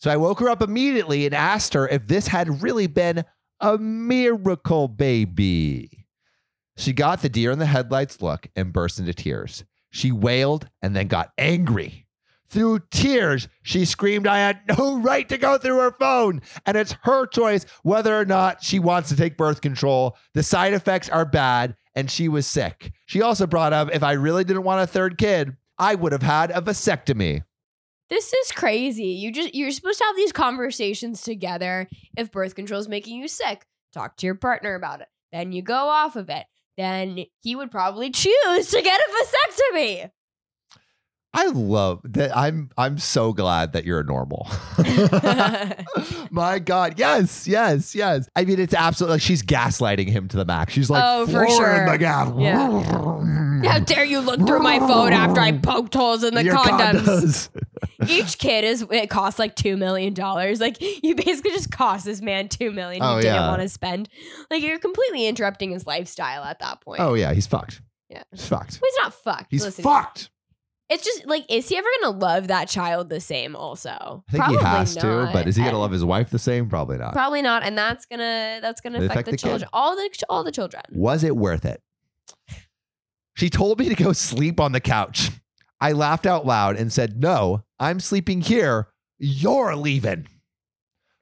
So 0.00 0.10
I 0.10 0.16
woke 0.16 0.40
her 0.40 0.48
up 0.48 0.62
immediately 0.62 1.26
and 1.26 1.34
asked 1.34 1.74
her 1.74 1.86
if 1.86 2.06
this 2.06 2.28
had 2.28 2.62
really 2.62 2.86
been 2.86 3.24
a 3.60 3.76
miracle 3.76 4.88
baby. 4.88 6.06
She 6.78 6.92
got 6.92 7.22
the 7.22 7.28
deer 7.28 7.50
in 7.50 7.58
the 7.58 7.66
headlights 7.66 8.22
look 8.22 8.46
and 8.54 8.72
burst 8.72 9.00
into 9.00 9.12
tears. 9.12 9.64
She 9.90 10.12
wailed 10.12 10.68
and 10.80 10.94
then 10.94 11.08
got 11.08 11.32
angry. 11.36 12.06
Through 12.48 12.82
tears, 12.92 13.48
she 13.62 13.84
screamed, 13.84 14.28
I 14.28 14.38
had 14.38 14.60
no 14.78 15.00
right 15.00 15.28
to 15.28 15.36
go 15.36 15.58
through 15.58 15.78
her 15.80 15.90
phone. 15.98 16.40
And 16.64 16.76
it's 16.76 16.94
her 17.02 17.26
choice 17.26 17.66
whether 17.82 18.16
or 18.16 18.24
not 18.24 18.62
she 18.62 18.78
wants 18.78 19.08
to 19.08 19.16
take 19.16 19.36
birth 19.36 19.60
control. 19.60 20.16
The 20.34 20.44
side 20.44 20.72
effects 20.72 21.08
are 21.08 21.24
bad, 21.24 21.76
and 21.96 22.08
she 22.08 22.28
was 22.28 22.46
sick. 22.46 22.92
She 23.06 23.22
also 23.22 23.48
brought 23.48 23.72
up 23.72 23.90
if 23.92 24.04
I 24.04 24.12
really 24.12 24.44
didn't 24.44 24.62
want 24.62 24.80
a 24.80 24.86
third 24.86 25.18
kid, 25.18 25.56
I 25.78 25.96
would 25.96 26.12
have 26.12 26.22
had 26.22 26.52
a 26.52 26.62
vasectomy. 26.62 27.42
This 28.08 28.32
is 28.32 28.52
crazy. 28.52 29.06
You 29.06 29.32
just 29.32 29.54
you're 29.54 29.72
supposed 29.72 29.98
to 29.98 30.04
have 30.04 30.16
these 30.16 30.32
conversations 30.32 31.22
together 31.22 31.88
if 32.16 32.30
birth 32.30 32.54
control 32.54 32.80
is 32.80 32.88
making 32.88 33.20
you 33.20 33.28
sick. 33.28 33.66
Talk 33.92 34.16
to 34.18 34.26
your 34.26 34.36
partner 34.36 34.74
about 34.74 35.00
it. 35.00 35.08
Then 35.32 35.52
you 35.52 35.60
go 35.60 35.88
off 35.88 36.16
of 36.16 36.30
it. 36.30 36.46
Then 36.78 37.24
he 37.42 37.56
would 37.56 37.72
probably 37.72 38.10
choose 38.10 38.68
to 38.70 38.80
get 38.80 39.00
a 39.00 39.74
vasectomy. 39.74 40.10
I 41.38 41.46
love 41.46 42.00
that. 42.04 42.36
I'm 42.36 42.70
I'm 42.76 42.98
so 42.98 43.32
glad 43.32 43.72
that 43.74 43.84
you're 43.84 44.00
a 44.00 44.04
normal. 44.04 44.48
My 46.30 46.58
God, 46.58 46.98
yes, 46.98 47.46
yes, 47.46 47.94
yes. 47.94 48.28
I 48.34 48.44
mean, 48.44 48.58
it's 48.58 48.74
absolutely 48.74 49.14
like 49.14 49.22
she's 49.22 49.42
gaslighting 49.42 50.08
him 50.08 50.26
to 50.28 50.36
the 50.36 50.44
max. 50.44 50.72
She's 50.72 50.90
like, 50.90 51.02
Oh, 51.06 51.26
for 51.26 51.46
flooring 51.46 51.56
sure. 51.56 51.90
the 51.90 51.98
gas. 51.98 52.28
How 53.66 53.78
dare 53.80 54.04
you 54.04 54.20
look 54.20 54.44
through 54.46 54.60
my 54.60 54.78
phone 54.80 55.12
after 55.12 55.40
I 55.40 55.52
poked 55.52 55.94
holes 55.94 56.24
in 56.24 56.34
the 56.34 56.42
Your 56.44 56.56
condoms? 56.56 57.48
condoms. 57.52 58.08
Each 58.10 58.38
kid 58.38 58.64
is 58.64 58.84
it 58.90 59.08
costs 59.10 59.38
like 59.38 59.54
two 59.54 59.76
million 59.76 60.14
dollars. 60.14 60.60
Like 60.60 60.80
you 60.80 61.14
basically 61.14 61.52
just 61.52 61.70
cost 61.70 62.04
this 62.04 62.20
man 62.20 62.48
two 62.48 62.70
million 62.72 63.02
oh, 63.02 63.10
he 63.10 63.18
Oh, 63.18 63.20
didn't 63.22 63.34
yeah. 63.36 63.48
want 63.48 63.62
to 63.62 63.68
spend. 63.68 64.08
Like 64.50 64.62
you're 64.62 64.78
completely 64.80 65.26
interrupting 65.28 65.70
his 65.70 65.86
lifestyle 65.86 66.42
at 66.42 66.58
that 66.60 66.80
point. 66.80 67.00
Oh 67.00 67.14
yeah, 67.14 67.32
he's 67.32 67.46
fucked. 67.46 67.80
Yeah. 68.08 68.22
he's 68.32 68.46
fucked. 68.48 68.78
Well, 68.82 68.90
he's 68.90 68.98
not 69.02 69.14
fucked. 69.14 69.46
He's 69.50 69.62
Listen, 69.64 69.84
fucked. 69.84 70.30
It's 70.90 71.04
just 71.04 71.26
like, 71.26 71.44
is 71.50 71.68
he 71.68 71.76
ever 71.76 71.86
gonna 72.00 72.16
love 72.18 72.48
that 72.48 72.68
child 72.68 73.08
the 73.10 73.20
same? 73.20 73.54
Also, 73.54 73.90
I 73.90 74.30
think 74.30 74.42
Probably 74.44 74.58
he 74.58 74.64
has 74.64 74.94
to, 74.96 75.06
not. 75.06 75.32
but 75.34 75.46
is 75.46 75.56
he 75.56 75.60
gonna 75.62 75.72
And- 75.72 75.80
love 75.80 75.92
his 75.92 76.04
wife 76.04 76.30
the 76.30 76.38
same? 76.38 76.68
Probably 76.68 76.96
not. 76.96 77.12
Probably 77.12 77.42
not, 77.42 77.62
and 77.62 77.76
that's 77.76 78.06
gonna 78.06 78.58
that's 78.62 78.80
gonna 78.80 78.98
affect, 78.98 79.12
affect 79.12 79.24
the, 79.26 79.30
the 79.32 79.36
kid. 79.36 79.46
children. 79.48 79.68
All 79.72 79.96
the 79.96 80.10
all 80.30 80.44
the 80.44 80.52
children. 80.52 80.82
Was 80.92 81.24
it 81.24 81.36
worth 81.36 81.64
it? 81.66 81.82
She 83.34 83.50
told 83.50 83.78
me 83.78 83.88
to 83.88 83.94
go 83.94 84.12
sleep 84.12 84.58
on 84.60 84.72
the 84.72 84.80
couch. 84.80 85.30
I 85.80 85.92
laughed 85.92 86.26
out 86.26 86.44
loud 86.44 86.76
and 86.76 86.92
said, 86.92 87.20
No, 87.22 87.62
I'm 87.78 88.00
sleeping 88.00 88.40
here. 88.40 88.88
You're 89.18 89.76
leaving. 89.76 90.26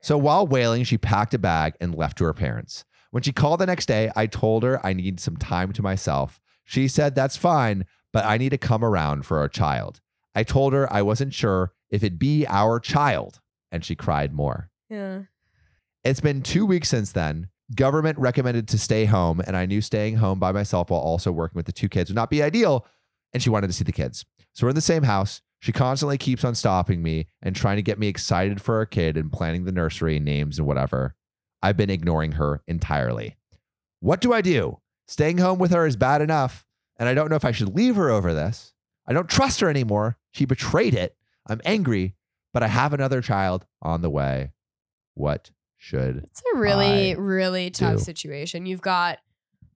So 0.01 0.17
while 0.17 0.47
wailing, 0.47 0.85
she 0.85 0.97
packed 0.99 1.35
a 1.35 1.39
bag 1.39 1.75
and 1.81 1.95
left 1.95 2.19
to 2.19 2.25
her 2.25 2.33
parents. 2.33 2.85
When 3.11 3.23
she 3.23 3.33
called 3.33 3.61
the 3.61 3.67
next 3.67 3.87
day, 3.87 4.11
I 4.17 4.27
told 4.27 4.63
her 4.63 4.85
I 4.87 4.93
need 4.93 5.21
some 5.21 5.37
time 5.37 5.73
to 5.73 5.83
myself. 5.83 6.41
She 6.65 6.89
said 6.89 7.15
that's 7.15 7.37
fine, 7.37 7.85
but 8.17 8.25
I 8.25 8.39
need 8.39 8.49
to 8.49 8.57
come 8.57 8.83
around 8.83 9.27
for 9.27 9.37
our 9.41 9.49
child. 9.51 10.01
I 10.35 10.43
told 10.43 10.73
her 10.73 10.91
I 10.91 11.03
wasn't 11.03 11.35
sure 11.35 11.75
if 11.91 12.03
it'd 12.03 12.19
be 12.19 12.47
our 12.47 12.81
child, 12.81 13.41
and 13.71 13.85
she 13.85 13.95
cried 13.95 14.33
more. 14.33 14.71
Yeah. 14.89 15.25
It's 16.03 16.23
been 16.23 16.41
two 16.41 16.65
weeks 16.65 16.89
since 16.89 17.13
then. 17.13 17.51
Government 17.75 18.17
recommended 18.17 18.69
to 18.69 18.79
stay 18.79 19.05
home, 19.05 19.43
and 19.47 19.55
I 19.55 19.67
knew 19.67 19.83
staying 19.83 20.17
home 20.17 20.39
by 20.39 20.51
myself 20.51 20.89
while 20.89 21.03
also 21.03 21.31
working 21.31 21.59
with 21.59 21.67
the 21.67 21.73
two 21.73 21.91
kids 21.91 22.09
would 22.09 22.17
not 22.17 22.31
be 22.31 22.43
ideal. 22.43 22.87
And 23.35 23.43
she 23.43 23.51
wanted 23.51 23.67
to 23.67 23.75
see 23.75 23.85
the 23.85 23.93
kids. 23.93 24.25
So 24.55 24.65
we're 24.65 24.71
in 24.71 24.77
the 24.77 24.81
same 24.81 25.03
house. 25.03 25.43
She 25.61 25.73
constantly 25.73 26.17
keeps 26.17 26.43
on 26.43 26.55
stopping 26.55 27.03
me 27.03 27.27
and 27.43 27.55
trying 27.55 27.77
to 27.77 27.83
get 27.83 27.99
me 27.99 28.09
excited 28.09 28.63
for 28.63 28.77
our 28.77 28.87
kid 28.87 29.19
and 29.19 29.31
planning 29.31 29.67
the 29.67 29.73
nursery 29.73 30.19
names 30.21 30.59
and 30.59 30.67
whatever. 30.67 31.17
I've 31.63 31.77
been 31.77 31.91
ignoring 31.91 32.33
her 32.33 32.63
entirely. 32.67 33.37
What 34.01 34.23
do 34.23 34.33
I 34.33 34.41
do? 34.41 34.79
Staying 35.07 35.37
home 35.37 35.59
with 35.59 35.71
her 35.71 35.87
is 35.87 35.97
bad 35.97 36.23
enough, 36.23 36.66
and 36.99 37.09
I 37.09 37.15
don't 37.15 37.29
know 37.31 37.37
if 37.37 37.45
I 37.45 37.53
should 37.53 37.75
leave 37.75 37.97
her 37.97 38.11
over 38.11 38.33
this. 38.35 38.73
I 39.07 39.13
don't 39.13 39.29
trust 39.29 39.61
her 39.61 39.69
anymore. 39.71 40.19
She 40.33 40.45
betrayed 40.45 40.95
it. 40.95 41.17
I'm 41.49 41.61
angry, 41.65 42.15
but 42.53 42.63
I 42.63 42.69
have 42.69 42.93
another 42.93 43.21
child 43.23 43.67
on 43.83 44.03
the 44.03 44.11
way. 44.11 44.53
What 45.15 45.51
should 45.77 46.19
It's 46.25 46.43
a 46.55 46.59
really, 46.59 47.13
I 47.13 47.17
really 47.17 47.71
tough 47.71 47.99
do. 47.99 48.03
situation. 48.05 48.67
You've 48.67 48.81
got 48.81 49.19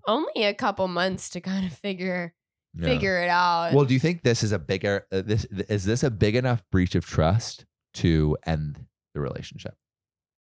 only 0.06 0.44
a 0.44 0.54
couple 0.54 0.88
months 0.88 1.28
to 1.30 1.40
kind 1.40 1.64
of 1.66 1.72
figure 1.72 2.34
Yeah. 2.74 2.86
figure 2.86 3.22
it 3.22 3.28
out. 3.28 3.72
Well, 3.74 3.84
do 3.84 3.94
you 3.94 4.00
think 4.00 4.22
this 4.22 4.42
is 4.42 4.52
a 4.52 4.58
bigger 4.58 5.06
uh, 5.12 5.22
this 5.22 5.44
is 5.68 5.84
this 5.84 6.02
a 6.02 6.10
big 6.10 6.34
enough 6.36 6.62
breach 6.70 6.94
of 6.94 7.04
trust 7.06 7.66
to 7.94 8.36
end 8.46 8.86
the 9.14 9.20
relationship? 9.20 9.74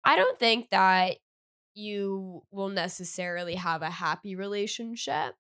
I 0.04 0.16
don't 0.16 0.40
think 0.40 0.70
that 0.72 1.18
you 1.74 2.44
will 2.52 2.70
necessarily 2.70 3.56
have 3.56 3.82
a 3.82 3.90
happy 3.90 4.36
relationship 4.36 5.36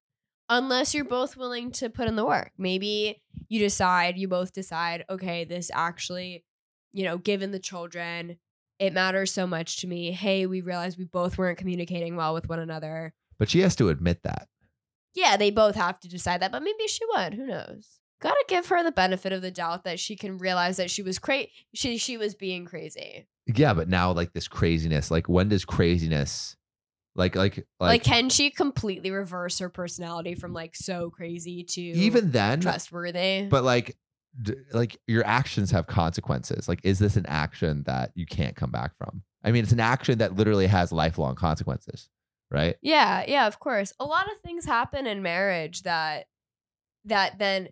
unless 0.51 0.93
you're 0.93 1.05
both 1.05 1.37
willing 1.37 1.71
to 1.71 1.89
put 1.89 2.07
in 2.07 2.17
the 2.17 2.25
work. 2.25 2.51
Maybe 2.57 3.23
you 3.47 3.59
decide, 3.59 4.17
you 4.17 4.27
both 4.27 4.53
decide, 4.53 5.05
okay, 5.09 5.45
this 5.45 5.71
actually, 5.73 6.43
you 6.91 7.05
know, 7.05 7.17
given 7.17 7.51
the 7.51 7.59
children, 7.59 8.37
it 8.77 8.93
matters 8.93 9.31
so 9.31 9.47
much 9.47 9.77
to 9.77 9.87
me. 9.87 10.11
Hey, 10.11 10.45
we 10.45 10.59
realized 10.61 10.97
we 10.97 11.05
both 11.05 11.37
weren't 11.37 11.57
communicating 11.57 12.17
well 12.17 12.33
with 12.33 12.49
one 12.49 12.59
another. 12.59 13.13
But 13.39 13.49
she 13.49 13.61
has 13.61 13.75
to 13.77 13.89
admit 13.89 14.23
that. 14.23 14.49
Yeah, 15.15 15.37
they 15.37 15.51
both 15.51 15.75
have 15.75 15.99
to 16.01 16.09
decide 16.09 16.41
that, 16.41 16.51
but 16.51 16.63
maybe 16.63 16.87
she 16.87 17.05
would. 17.15 17.33
Who 17.33 17.47
knows? 17.47 17.99
Gotta 18.21 18.43
give 18.47 18.67
her 18.67 18.83
the 18.83 18.91
benefit 18.91 19.33
of 19.33 19.41
the 19.41 19.51
doubt 19.51 19.83
that 19.85 19.99
she 19.99 20.15
can 20.15 20.37
realize 20.37 20.77
that 20.77 20.91
she 20.91 21.01
was 21.01 21.17
cra- 21.17 21.47
she 21.73 21.97
she 21.97 22.17
was 22.17 22.35
being 22.35 22.65
crazy. 22.65 23.27
Yeah, 23.47 23.73
but 23.73 23.89
now 23.89 24.11
like 24.11 24.33
this 24.33 24.47
craziness, 24.47 25.09
like 25.09 25.27
when 25.27 25.49
does 25.49 25.65
craziness 25.65 26.55
like 27.15 27.35
like 27.35 27.57
Like, 27.79 27.89
like, 27.89 28.03
can 28.03 28.29
she 28.29 28.49
completely 28.49 29.11
reverse 29.11 29.59
her 29.59 29.69
personality 29.69 30.35
from 30.35 30.53
like 30.53 30.75
so 30.75 31.09
crazy 31.09 31.63
to 31.63 31.81
even 31.81 32.31
then 32.31 32.61
trustworthy? 32.61 33.47
but 33.49 33.63
like 33.63 33.97
d- 34.41 34.55
like 34.73 34.97
your 35.07 35.25
actions 35.25 35.71
have 35.71 35.87
consequences. 35.87 36.67
Like 36.67 36.79
is 36.83 36.99
this 36.99 37.17
an 37.17 37.25
action 37.27 37.83
that 37.85 38.11
you 38.15 38.25
can't 38.25 38.55
come 38.55 38.71
back 38.71 38.95
from? 38.97 39.23
I 39.43 39.51
mean, 39.51 39.63
it's 39.63 39.71
an 39.73 39.79
action 39.79 40.19
that 40.19 40.35
literally 40.35 40.67
has 40.67 40.91
lifelong 40.91 41.35
consequences, 41.35 42.09
right? 42.49 42.75
yeah, 42.81 43.25
yeah, 43.27 43.47
of 43.47 43.59
course. 43.59 43.91
A 43.99 44.05
lot 44.05 44.27
of 44.31 44.39
things 44.41 44.65
happen 44.65 45.07
in 45.07 45.21
marriage 45.21 45.81
that 45.83 46.25
that 47.05 47.39
then 47.39 47.69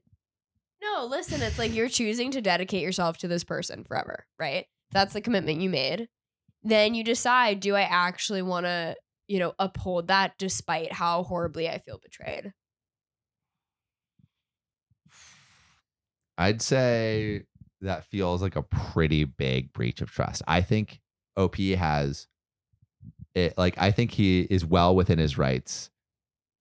no, 0.82 1.06
listen, 1.06 1.42
it's 1.42 1.60
like 1.60 1.74
you're 1.76 1.90
choosing 1.90 2.32
to 2.32 2.42
dedicate 2.42 2.82
yourself 2.82 3.18
to 3.20 3.28
this 3.28 3.44
person 3.44 3.84
forever, 3.84 4.26
right? 4.40 4.66
That's 4.92 5.14
the 5.14 5.22
commitment 5.22 5.60
you 5.62 5.70
made. 5.70 6.08
Then 6.64 6.94
you 6.94 7.04
decide, 7.04 7.60
do 7.60 7.76
I 7.76 7.82
actually 7.82 8.42
want 8.42 8.66
to, 8.66 8.96
you 9.30 9.40
know, 9.40 9.54
uphold 9.60 10.08
that 10.08 10.34
despite 10.38 10.92
how 10.92 11.24
horribly 11.24 11.70
I 11.70 11.78
feel 11.78 12.00
betrayed? 12.00 12.52
I'd 16.38 16.62
say 16.62 17.44
that 17.82 18.06
feels 18.06 18.42
like 18.42 18.56
a 18.56 18.64
pretty 18.64 19.24
big 19.26 19.72
breach 19.74 20.02
of 20.02 20.12
trust. 20.12 20.42
I 20.48 20.62
think 20.62 21.00
OP 21.38 21.58
has 21.58 22.28
it 23.36 23.58
like 23.58 23.78
I 23.78 23.92
think 23.92 24.12
he 24.12 24.42
is 24.42 24.66
well 24.66 24.96
within 24.96 25.20
his 25.20 25.38
rights 25.38 25.90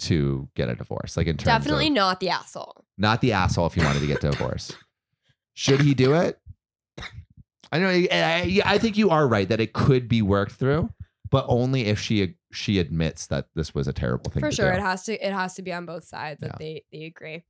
to 0.01 0.49
get 0.55 0.69
a 0.69 0.75
divorce. 0.75 1.17
Like 1.17 1.27
in 1.27 1.37
terms 1.37 1.47
Definitely 1.47 1.89
of 1.89 1.95
not 1.95 2.21
the 2.21 2.31
asshole. 2.31 2.85
not 2.97 3.21
the 3.21 3.33
asshole 3.33 3.67
if 3.67 3.75
he 3.75 3.85
wanted 3.85 4.01
to 4.01 4.07
get 4.07 4.21
divorced. 4.21 4.77
Should 5.55 5.81
he 5.81 5.95
do 5.95 6.15
it? 6.15 6.39
I 7.73 7.79
know. 7.79 7.89
I, 7.89 8.09
I, 8.13 8.61
I 8.65 8.79
think 8.79 8.97
you 8.97 9.11
are 9.11 9.27
right 9.27 9.49
that 9.49 9.61
it 9.61 9.73
could 9.73 10.09
be 10.09 10.23
worked 10.23 10.53
through, 10.53 10.91
but 11.31 11.45
only 11.49 11.87
if 11.87 11.99
she 11.99 12.37
she 12.52 12.78
admits 12.78 13.26
that 13.28 13.47
this 13.55 13.75
was 13.75 13.88
a 13.88 13.93
terrible 13.93 14.31
thing 14.31 14.40
For 14.40 14.50
sure, 14.52 14.71
do. 14.73 14.78
it 14.78 14.83
has 14.83 15.05
to 15.05 15.26
it 15.26 15.33
has 15.33 15.55
to 15.55 15.62
be 15.62 15.73
on 15.73 15.87
both 15.87 16.05
sides 16.05 16.40
that 16.40 16.59
they 16.59 16.85
they 16.93 17.05
agree. 17.05 17.45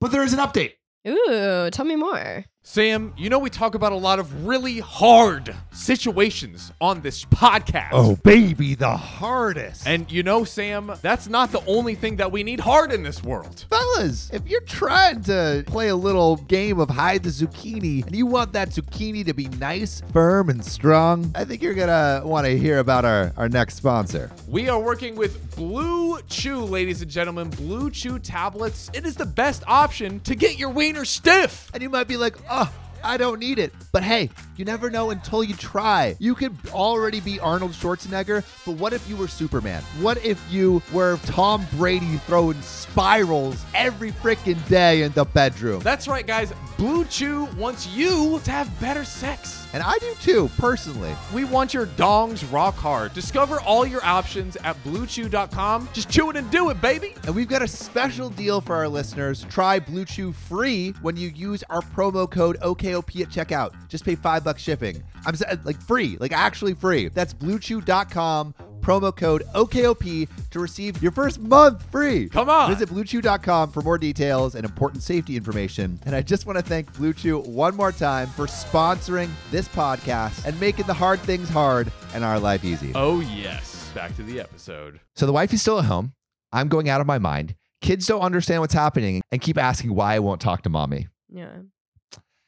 But 0.00 0.12
there 0.12 0.22
is 0.22 0.32
an 0.32 0.38
update. 0.40 0.72
Ooh, 1.08 1.70
tell 1.70 1.84
me 1.84 1.96
more. 1.96 2.44
Sam, 2.66 3.12
you 3.18 3.28
know 3.28 3.38
we 3.40 3.50
talk 3.50 3.74
about 3.74 3.92
a 3.92 3.96
lot 3.96 4.18
of 4.18 4.46
really 4.46 4.78
hard 4.80 5.54
situations 5.70 6.72
on 6.80 7.02
this 7.02 7.22
podcast. 7.26 7.90
Oh, 7.92 8.16
baby, 8.16 8.74
the 8.74 8.96
hardest. 8.96 9.86
And 9.86 10.10
you 10.10 10.22
know, 10.22 10.44
Sam, 10.44 10.90
that's 11.02 11.28
not 11.28 11.52
the 11.52 11.62
only 11.66 11.94
thing 11.94 12.16
that 12.16 12.32
we 12.32 12.42
need 12.42 12.60
hard 12.60 12.90
in 12.90 13.02
this 13.02 13.22
world. 13.22 13.66
fellas, 13.68 14.30
if 14.32 14.48
you're 14.48 14.62
trying 14.62 15.20
to 15.24 15.62
play 15.66 15.88
a 15.88 15.94
little 15.94 16.36
game 16.36 16.80
of 16.80 16.88
hide 16.88 17.22
the 17.22 17.28
zucchini 17.28 18.04
and 18.06 18.16
you 18.16 18.24
want 18.24 18.54
that 18.54 18.70
zucchini 18.70 19.26
to 19.26 19.34
be 19.34 19.48
nice, 19.48 20.00
firm, 20.14 20.48
and 20.48 20.64
strong, 20.64 21.30
I 21.34 21.44
think 21.44 21.60
you're 21.60 21.74
gonna 21.74 22.22
want 22.24 22.46
to 22.46 22.56
hear 22.58 22.78
about 22.78 23.04
our, 23.04 23.30
our 23.36 23.50
next 23.50 23.74
sponsor. 23.74 24.30
We 24.48 24.70
are 24.70 24.80
working 24.80 25.16
with 25.16 25.54
Blue 25.54 26.18
Chew, 26.28 26.60
ladies 26.60 27.02
and 27.02 27.10
gentlemen. 27.10 27.50
Blue 27.50 27.90
Chew 27.90 28.18
tablets. 28.18 28.90
It 28.94 29.04
is 29.04 29.16
the 29.16 29.26
best 29.26 29.62
option 29.66 30.20
to 30.20 30.34
get 30.34 30.58
your 30.58 30.70
wiener 30.70 31.04
stiff. 31.04 31.70
And 31.74 31.82
you 31.82 31.90
might 31.90 32.08
be 32.08 32.16
like, 32.16 32.36
oh, 32.50 32.53
Ah! 32.56 32.83
I 33.04 33.16
don't 33.16 33.38
need 33.38 33.58
it. 33.58 33.72
But 33.92 34.02
hey, 34.02 34.30
you 34.56 34.64
never 34.64 34.90
know 34.90 35.10
until 35.10 35.44
you 35.44 35.54
try. 35.54 36.16
You 36.18 36.34
could 36.34 36.56
already 36.70 37.20
be 37.20 37.38
Arnold 37.38 37.72
Schwarzenegger, 37.72 38.44
but 38.64 38.72
what 38.72 38.92
if 38.92 39.08
you 39.08 39.16
were 39.16 39.28
Superman? 39.28 39.82
What 40.00 40.24
if 40.24 40.42
you 40.50 40.82
were 40.92 41.18
Tom 41.26 41.66
Brady 41.76 42.16
throwing 42.26 42.60
spirals 42.62 43.64
every 43.74 44.10
freaking 44.10 44.66
day 44.68 45.02
in 45.02 45.12
the 45.12 45.24
bedroom? 45.24 45.80
That's 45.80 46.08
right, 46.08 46.26
guys. 46.26 46.52
Blue 46.76 47.04
Chew 47.04 47.44
wants 47.56 47.86
you 47.88 48.40
to 48.44 48.50
have 48.50 48.80
better 48.80 49.04
sex. 49.04 49.66
And 49.74 49.82
I 49.82 49.98
do 49.98 50.14
too, 50.20 50.50
personally. 50.56 51.14
We 51.32 51.44
want 51.44 51.74
your 51.74 51.86
dongs 51.86 52.50
rock 52.52 52.74
hard. 52.74 53.12
Discover 53.12 53.60
all 53.60 53.84
your 53.84 54.04
options 54.04 54.56
at 54.58 54.82
bluechew.com. 54.84 55.88
Just 55.92 56.08
chew 56.08 56.30
it 56.30 56.36
and 56.36 56.48
do 56.50 56.70
it, 56.70 56.80
baby. 56.80 57.14
And 57.26 57.34
we've 57.34 57.48
got 57.48 57.62
a 57.62 57.68
special 57.68 58.30
deal 58.30 58.60
for 58.60 58.76
our 58.76 58.88
listeners. 58.88 59.44
Try 59.50 59.80
Blue 59.80 60.04
Chew 60.04 60.32
free 60.32 60.94
when 61.02 61.16
you 61.16 61.28
use 61.28 61.64
our 61.70 61.80
promo 61.80 62.30
code 62.30 62.56
OKOP 62.94 63.22
at 63.22 63.28
checkout. 63.28 63.74
Just 63.88 64.04
pay 64.04 64.14
five 64.14 64.44
bucks 64.44 64.62
shipping. 64.62 65.02
I'm 65.26 65.34
like 65.64 65.80
free, 65.80 66.16
like 66.20 66.32
actually 66.32 66.74
free. 66.74 67.08
That's 67.08 67.34
bluechew.com, 67.34 68.54
promo 68.80 69.16
code 69.16 69.42
OKOP 69.54 70.28
to 70.50 70.58
receive 70.60 71.02
your 71.02 71.12
first 71.12 71.40
month 71.40 71.82
free. 71.90 72.28
Come 72.28 72.48
on. 72.48 72.70
Visit 72.70 72.88
bluechew.com 72.90 73.72
for 73.72 73.82
more 73.82 73.98
details 73.98 74.54
and 74.54 74.64
important 74.64 75.02
safety 75.02 75.36
information. 75.36 75.98
And 76.06 76.14
I 76.14 76.22
just 76.22 76.46
want 76.46 76.58
to 76.58 76.64
thank 76.64 76.92
Blue 76.94 77.12
Chew 77.12 77.40
one 77.40 77.74
more 77.76 77.92
time 77.92 78.28
for 78.28 78.46
sponsoring 78.46 79.30
this 79.50 79.68
podcast 79.68 80.44
and 80.44 80.58
making 80.60 80.86
the 80.86 80.94
hard 80.94 81.20
things 81.20 81.48
hard 81.48 81.90
and 82.14 82.24
our 82.24 82.38
life 82.38 82.64
easy. 82.64 82.92
Oh, 82.94 83.20
yes. 83.20 83.90
Back 83.94 84.14
to 84.16 84.22
the 84.22 84.40
episode. 84.40 85.00
So 85.14 85.26
the 85.26 85.32
wife 85.32 85.52
is 85.52 85.60
still 85.60 85.78
at 85.78 85.84
home. 85.86 86.12
I'm 86.52 86.68
going 86.68 86.88
out 86.88 87.00
of 87.00 87.06
my 87.06 87.18
mind. 87.18 87.54
Kids 87.80 88.06
don't 88.06 88.22
understand 88.22 88.60
what's 88.60 88.74
happening 88.74 89.22
and 89.30 89.40
keep 89.40 89.58
asking 89.58 89.94
why 89.94 90.14
I 90.14 90.18
won't 90.18 90.40
talk 90.40 90.62
to 90.62 90.70
mommy. 90.70 91.08
Yeah. 91.28 91.48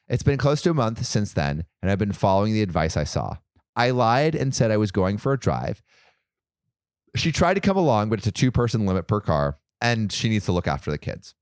It's 0.09 0.23
been 0.23 0.39
close 0.39 0.63
to 0.63 0.71
a 0.71 0.75
month 0.75 1.05
since 1.05 1.33
then, 1.33 1.65
and 1.83 1.91
I've 1.91 1.99
been 1.99 2.13
following 2.13 2.53
the 2.53 2.63
advice 2.63 2.97
I 2.97 3.05
saw. 3.05 3.39
I 3.75 3.91
lied 3.91 4.35
and 4.35 4.55
said 4.55 4.71
I 4.71 4.77
was 4.77 4.93
going 4.93 5.19
for 5.19 5.33
a 5.33 5.39
drive. 5.39 5.83
She 7.17 7.33
tried 7.33 7.55
to 7.55 7.61
come 7.61 7.77
along, 7.77 8.11
but 8.11 8.21
it's 8.21 8.29
a 8.29 8.33
two 8.33 8.53
person 8.53 8.87
limit 8.87 9.09
per 9.09 9.21
car, 9.21 9.59
and 9.81 10.13
she 10.13 10.29
needs 10.29 10.45
to 10.47 10.53
look 10.53 10.69
after 10.69 10.91
the 10.91 10.99
kids. 10.99 11.35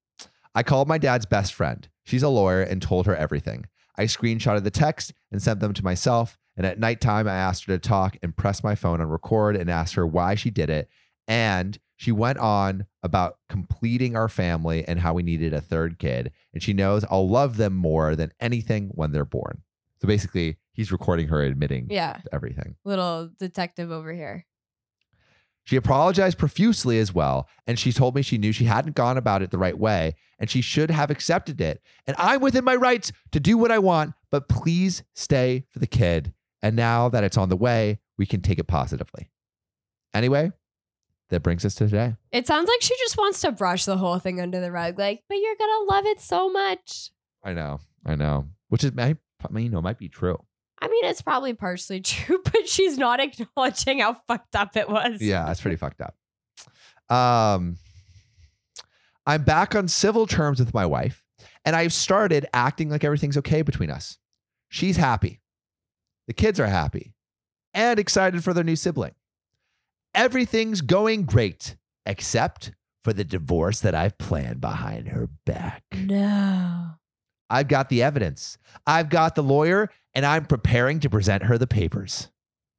I 0.55 0.63
called 0.63 0.89
my 0.89 0.99
dad's 0.99 1.27
best 1.27 1.53
friend. 1.53 1.87
She's 2.05 2.23
a 2.23 2.29
lawyer 2.29 2.63
and 2.63 2.81
told 2.81 3.07
her 3.07 3.17
everything. 3.17 3.67
I 3.97 4.05
screenshotted 4.05 4.65
the 4.65 4.71
text 4.71 5.13
and 5.31 5.43
sent 5.43 5.61
them 5.61 5.75
to 5.75 5.85
myself. 5.85 6.39
And 6.57 6.65
at 6.65 6.79
nighttime, 6.79 7.27
I 7.27 7.35
asked 7.35 7.65
her 7.65 7.77
to 7.77 7.89
talk 7.89 8.17
and 8.23 8.37
pressed 8.37 8.63
my 8.63 8.75
phone 8.75 9.01
on 9.01 9.09
record 9.09 9.57
and 9.57 9.69
asked 9.69 9.95
her 9.95 10.07
why 10.07 10.37
she 10.37 10.51
did 10.51 10.71
it. 10.71 10.89
And 11.29 11.79
she 11.97 12.13
went 12.13 12.39
on 12.39 12.87
about 13.03 13.39
completing 13.49 14.17
our 14.17 14.29
family 14.29 14.87
and 14.87 14.99
how 15.01 15.15
we 15.15 15.23
needed 15.23 15.55
a 15.55 15.61
third 15.61 15.99
kid. 15.99 16.33
And 16.53 16.63
she 16.63 16.73
knows 16.73 17.05
I'll 17.11 17.29
love 17.29 17.57
them 17.57 17.75
more 17.75 18.17
than 18.17 18.33
anything 18.41 18.91
when 18.95 19.13
they're 19.13 19.25
born. 19.25 19.63
So 20.03 20.09
basically, 20.09 20.59
he's 20.73 20.93
recording 20.93 21.29
her 21.29 21.41
admitting 21.43 21.87
Yeah. 21.91 22.19
everything. 22.33 22.77
Little 22.85 23.31
detective 23.39 23.91
over 23.91 24.13
here. 24.13 24.45
She 25.67 25.77
apologized 25.77 26.37
profusely 26.37 26.99
as 26.99 27.15
well, 27.15 27.49
and 27.67 27.79
she 27.79 27.91
told 27.91 28.15
me 28.15 28.21
she 28.21 28.37
knew 28.37 28.53
she 28.53 28.65
hadn't 28.67 28.95
gone 28.95 29.17
about 29.17 29.41
it 29.41 29.51
the 29.51 29.57
right 29.57 29.79
way 29.79 30.15
and 30.39 30.51
she 30.51 30.61
should 30.61 30.91
have 30.91 31.11
accepted 31.11 31.59
it. 31.59 31.81
And 32.07 32.15
I'm 32.19 32.43
within 32.43 32.65
my 32.65 32.75
rights 32.75 33.13
to 33.33 33.41
do 33.41 33.57
what 33.57 33.71
I 33.71 33.79
want, 33.79 34.13
but 34.31 34.47
please 34.49 35.05
stay 35.15 35.65
for 35.71 35.79
the 35.79 35.87
kid. 35.87 36.35
And 36.61 36.77
now 36.77 37.09
that 37.09 37.25
it's 37.25 37.39
on 37.39 37.49
the 37.49 37.57
way, 37.57 37.99
we 38.19 38.27
can 38.27 38.43
take 38.43 38.59
it 38.59 38.67
positively. 38.67 39.31
Anyway, 40.13 40.53
that 41.31 41.43
brings 41.43 41.65
us 41.65 41.75
to 41.77 41.87
today. 41.87 42.15
It 42.33 42.47
sounds 42.47 42.69
like 42.69 42.83
she 42.83 42.95
just 42.99 43.17
wants 43.17 43.41
to 43.43 43.53
brush 43.53 43.85
the 43.85 43.97
whole 43.97 44.19
thing 44.19 44.41
under 44.41 44.61
the 44.61 44.71
rug. 44.71 44.99
Like, 44.99 45.23
but 45.29 45.37
you're 45.37 45.57
gonna 45.59 45.85
love 45.91 46.07
it 46.07 46.21
so 46.21 46.51
much. 46.51 47.11
I 47.43 47.53
know, 47.53 47.81
I 48.05 48.15
know, 48.15 48.49
which 48.69 48.85
is, 48.85 48.93
I 48.99 49.17
mean, 49.51 49.65
you 49.65 49.71
know, 49.71 49.83
might 49.83 49.99
be 49.99 50.09
true. 50.09 50.43
I 50.81 50.89
mean, 50.89 51.05
it's 51.05 51.23
probably 51.23 51.55
partially 51.55 52.01
true, 52.03 52.41
but 52.45 52.69
she's 52.69 52.99
not 52.99 53.21
acknowledging 53.21 54.01
how 54.01 54.15
fucked 54.29 54.55
up 54.57 54.77
it 54.77 54.89
was. 54.89 55.21
Yeah, 55.21 55.51
it's 55.51 55.61
pretty 55.61 55.77
fucked 55.77 56.03
up. 56.03 56.15
Um, 57.15 57.79
I'm 59.27 59.43
back 59.43 59.75
on 59.75 59.89
civil 59.89 60.27
terms 60.27 60.59
with 60.59 60.75
my 60.75 60.87
wife, 60.87 61.25
and 61.65 61.75
I've 61.75 61.93
started 61.93 62.47
acting 62.53 62.91
like 62.91 63.05
everything's 63.05 63.39
okay 63.39 63.63
between 63.63 63.91
us. 63.91 64.19
She's 64.69 64.97
happy. 64.97 65.41
The 66.27 66.35
kids 66.35 66.59
are 66.59 66.67
happy 66.67 67.15
and 67.73 67.99
excited 67.99 68.43
for 68.43 68.53
their 68.55 68.65
new 68.65 68.77
sibling. 68.77 69.13
Everything's 70.15 70.81
going 70.81 71.25
great, 71.25 71.75
except 72.07 72.73
for 73.03 73.13
the 73.13 73.25
divorce 73.25 73.81
that 73.81 73.97
I've 73.97 74.17
planned 74.17 74.61
behind 74.61 75.09
her 75.09 75.29
back. 75.45 75.83
No. 75.93 76.91
I've 77.51 77.67
got 77.67 77.89
the 77.89 78.03
evidence. 78.03 78.57
I've 78.87 79.09
got 79.09 79.35
the 79.35 79.43
lawyer, 79.43 79.91
and 80.15 80.25
I'm 80.25 80.45
preparing 80.45 81.01
to 81.01 81.11
present 81.11 81.43
her 81.45 81.59
the 81.59 81.67
papers. 81.67 82.29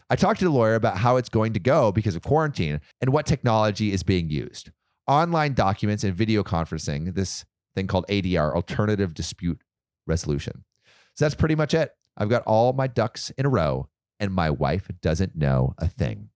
I 0.10 0.16
talked 0.16 0.40
to 0.40 0.46
the 0.46 0.52
lawyer 0.52 0.76
about 0.76 0.98
how 0.98 1.18
it's 1.18 1.28
going 1.28 1.52
to 1.54 1.60
go 1.60 1.92
because 1.92 2.16
of 2.16 2.22
quarantine 2.22 2.80
and 3.02 3.12
what 3.12 3.26
technology 3.26 3.92
is 3.92 4.04
being 4.04 4.30
used. 4.30 4.72
Online 5.06 5.54
documents 5.54 6.06
and 6.06 6.16
video 6.16 6.42
conferencing, 6.42 7.16
this 7.16 7.44
thing 7.76 7.88
called 7.88 8.06
ADR, 8.08 8.54
Alternative 8.56 9.14
Dispute 9.14 9.62
Resolution. 10.08 10.64
So 11.16 11.26
that's 11.26 11.36
pretty 11.36 11.56
much 11.56 11.74
it. 11.74 11.92
I've 12.18 12.30
got 12.30 12.44
all 12.44 12.72
my 12.72 12.88
ducks 12.88 13.30
in 13.32 13.46
a 13.46 13.50
row, 13.50 13.90
and 14.22 14.34
my 14.34 14.50
wife 14.50 14.88
doesn't 15.02 15.36
know 15.36 15.74
a 15.78 15.88
thing. 15.90 16.30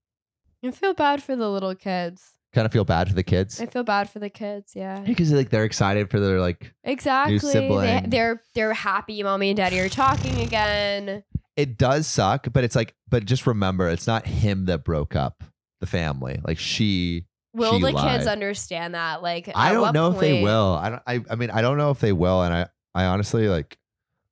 I 0.64 0.72
feel 0.72 0.94
bad 0.94 1.24
for 1.24 1.36
the 1.36 1.50
little 1.50 1.76
kids. 1.76 2.32
Kind 2.52 2.66
of 2.66 2.72
feel 2.72 2.84
bad 2.84 3.08
for 3.08 3.14
the 3.14 3.22
kids 3.22 3.62
I 3.62 3.68
feel 3.68 3.84
bad 3.84 4.10
for 4.10 4.18
the 4.18 4.30
kids. 4.30 4.72
Yeah. 4.76 5.02
because 5.02 5.32
like 5.32 5.50
they're 5.52 5.66
excited 5.66 6.10
for 6.10 6.20
their 6.20 6.40
like 6.40 6.74
Exactly. 6.84 7.38
They, 7.38 7.48
sibling. 7.52 8.10
they're 8.10 8.42
they're 8.56 8.74
happy 8.74 9.22
mommy 9.22 9.50
and 9.52 9.58
daddy 9.58 9.80
are 9.80 9.88
talking 9.90 10.40
again. 10.42 11.24
it 11.56 11.78
does 11.78 12.08
suck, 12.08 12.48
but 12.52 12.64
it's 12.64 12.76
like, 12.76 12.96
but 13.08 13.26
just 13.26 13.46
remember, 13.46 13.88
it's 13.88 14.08
not 14.08 14.26
him 14.26 14.66
that 14.66 14.84
broke 14.84 15.16
up 15.16 15.44
the 15.80 15.86
family. 15.88 16.40
Like 16.44 16.58
she. 16.58 17.26
Will 17.54 17.74
she 17.74 17.82
the 17.82 17.92
lied. 17.92 18.18
kids 18.18 18.28
understand 18.28 18.94
that? 18.96 19.22
Like, 19.24 19.50
I 19.56 19.70
at 19.70 19.74
don't 19.74 19.82
what 19.82 19.94
know 19.94 20.12
if 20.12 20.20
they 20.20 20.34
point- 20.34 20.44
will. 20.44 20.74
I 20.74 20.90
don't. 20.90 21.02
I, 21.06 21.24
I 21.32 21.36
mean, 21.36 21.50
I 21.52 21.62
don't 21.62 21.78
know 21.78 21.90
if 21.92 22.00
they 22.00 22.14
will, 22.14 22.42
and 22.44 22.54
I, 22.54 22.68
I 22.96 23.06
honestly 23.06 23.48
like. 23.48 23.78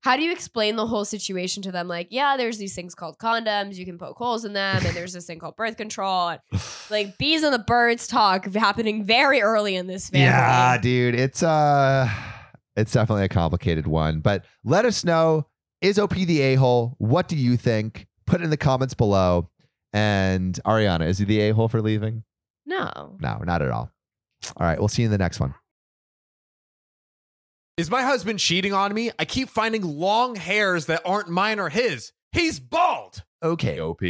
How 0.08 0.16
do 0.16 0.24
you 0.24 0.32
explain 0.32 0.78
the 0.78 0.88
whole 0.88 1.04
situation 1.04 1.62
to 1.64 1.72
them? 1.74 1.90
Like, 1.90 2.08
yeah, 2.12 2.38
there's 2.38 2.58
these 2.58 2.74
things 2.74 2.96
called 2.96 3.18
condoms. 3.18 3.76
You 3.76 3.84
can 3.84 3.98
poke 3.98 4.16
holes 4.16 4.46
in 4.46 4.54
them, 4.54 4.86
and 4.86 4.96
there's 4.96 5.12
this 5.12 5.26
thing 5.26 5.38
called 5.38 5.58
birth 5.58 5.76
control. 5.76 6.30
And, 6.30 6.40
like 6.90 7.18
bees 7.18 7.44
and 7.44 7.54
the 7.54 7.60
birds 7.60 8.08
talk 8.08 8.46
happening 8.54 9.04
very 9.04 9.42
early 9.42 9.76
in 9.76 9.88
this 9.88 10.10
family. 10.10 10.28
Yeah, 10.28 10.78
dude, 10.78 11.14
it's 11.14 11.44
uh, 11.44 12.10
it's 12.78 12.94
definitely 12.94 13.26
a 13.26 13.28
complicated 13.28 13.86
one. 13.86 14.22
But 14.22 14.46
let 14.64 14.86
us 14.86 15.04
know: 15.04 15.46
is 15.82 16.00
OP 16.00 16.14
the 16.14 16.40
a 16.40 16.56
hole? 16.56 16.96
What 17.00 17.28
do 17.28 17.36
you 17.36 17.58
think? 17.58 18.08
Put 18.26 18.40
it 18.40 18.46
in 18.46 18.50
the 18.50 18.56
comments 18.56 18.94
below. 18.94 19.50
And 19.92 20.58
Ariana, 20.66 21.06
is 21.06 21.18
he 21.18 21.26
the 21.26 21.42
a 21.42 21.54
hole 21.54 21.68
for 21.68 21.82
leaving? 21.82 22.24
No. 22.66 23.18
No, 23.20 23.40
not 23.40 23.62
at 23.62 23.72
all. 23.72 23.92
All 24.56 24.66
right, 24.66 24.80
we'll 24.80 24.88
see 24.88 25.02
you 25.02 25.08
in 25.08 25.12
the 25.12 25.18
next 25.18 25.42
one. 25.42 25.54
Is 27.78 27.92
my 27.92 28.02
husband 28.02 28.40
cheating 28.40 28.74
on 28.74 28.92
me? 28.94 29.12
I 29.20 29.26
keep 29.26 29.50
finding 29.50 29.84
long 29.84 30.36
hairs 30.36 30.88
that 30.88 31.02
aren't 31.06 31.30
mine 31.30 31.60
or 31.60 31.70
his. 31.70 32.12
He's 32.32 32.60
bald. 32.60 33.24
Okay, 33.44 33.80
OP. 33.80 34.02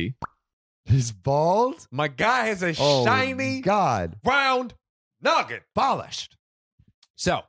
he's 0.85 1.11
bald. 1.11 1.85
My 1.91 2.07
guy 2.07 2.45
has 2.47 2.63
a 2.63 2.73
Oh, 2.79 3.03
shiny, 3.03 3.59
God, 3.59 4.15
round 4.23 4.73
nugget. 5.21 5.63
polished. 5.75 6.37
So, 7.17 7.41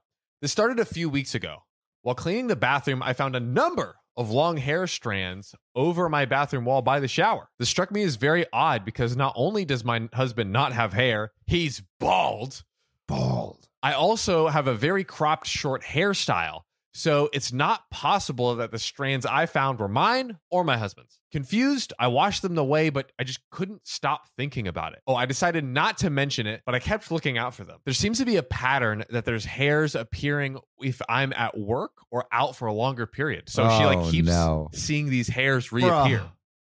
this 0.42 0.50
started 0.50 0.80
a 0.80 0.84
few 0.84 1.08
weeks 1.08 1.36
ago. 1.36 1.58
While 2.02 2.16
cleaning 2.16 2.48
the 2.48 2.56
bathroom, 2.56 3.00
I 3.02 3.12
found 3.12 3.36
a 3.36 3.40
number 3.40 3.96
of 4.16 4.30
long 4.30 4.56
hair 4.56 4.88
strands 4.88 5.54
over 5.76 6.08
my 6.08 6.24
bathroom 6.24 6.64
wall 6.64 6.82
by 6.82 6.98
the 6.98 7.06
shower. 7.06 7.48
This 7.60 7.68
struck 7.68 7.92
me 7.92 8.02
as 8.02 8.16
very 8.16 8.44
odd 8.52 8.84
because 8.84 9.16
not 9.16 9.34
only 9.36 9.64
does 9.64 9.84
my 9.84 10.08
husband 10.12 10.52
not 10.52 10.72
have 10.72 10.92
hair, 10.94 11.30
he's 11.46 11.80
bald. 12.00 12.64
Bald. 13.06 13.67
I 13.82 13.92
also 13.92 14.48
have 14.48 14.66
a 14.66 14.74
very 14.74 15.04
cropped 15.04 15.46
short 15.46 15.82
hairstyle. 15.82 16.62
So 16.94 17.28
it's 17.32 17.52
not 17.52 17.88
possible 17.90 18.56
that 18.56 18.72
the 18.72 18.78
strands 18.78 19.24
I 19.24 19.46
found 19.46 19.78
were 19.78 19.86
mine 19.88 20.38
or 20.50 20.64
my 20.64 20.76
husband's. 20.78 21.20
Confused, 21.30 21.92
I 21.98 22.08
washed 22.08 22.42
them 22.42 22.58
away, 22.58 22.90
but 22.90 23.12
I 23.20 23.24
just 23.24 23.38
couldn't 23.50 23.86
stop 23.86 24.26
thinking 24.36 24.66
about 24.66 24.94
it. 24.94 25.02
Oh, 25.06 25.14
I 25.14 25.26
decided 25.26 25.62
not 25.64 25.98
to 25.98 26.10
mention 26.10 26.48
it, 26.48 26.62
but 26.66 26.74
I 26.74 26.80
kept 26.80 27.12
looking 27.12 27.38
out 27.38 27.54
for 27.54 27.62
them. 27.64 27.78
There 27.84 27.94
seems 27.94 28.18
to 28.18 28.24
be 28.24 28.34
a 28.36 28.42
pattern 28.42 29.04
that 29.10 29.26
there's 29.26 29.44
hairs 29.44 29.94
appearing 29.94 30.58
if 30.80 31.00
I'm 31.08 31.32
at 31.34 31.56
work 31.56 31.92
or 32.10 32.24
out 32.32 32.56
for 32.56 32.66
a 32.66 32.72
longer 32.72 33.06
period. 33.06 33.48
So 33.48 33.62
she 33.68 33.84
Oh, 33.84 33.86
like 33.86 34.10
keeps 34.10 34.26
no. 34.26 34.68
seeing 34.72 35.08
these 35.08 35.28
hairs 35.28 35.70
reappear. 35.70 36.24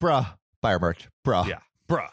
Bruh. 0.01 0.27
Buy 0.61 0.73
our 0.73 0.79
merch. 0.79 1.09
Bruh. 1.25 1.47
Yeah. 1.49 1.59
Bruh, 1.89 1.97
bruh, 1.97 2.07
bruh. 2.07 2.09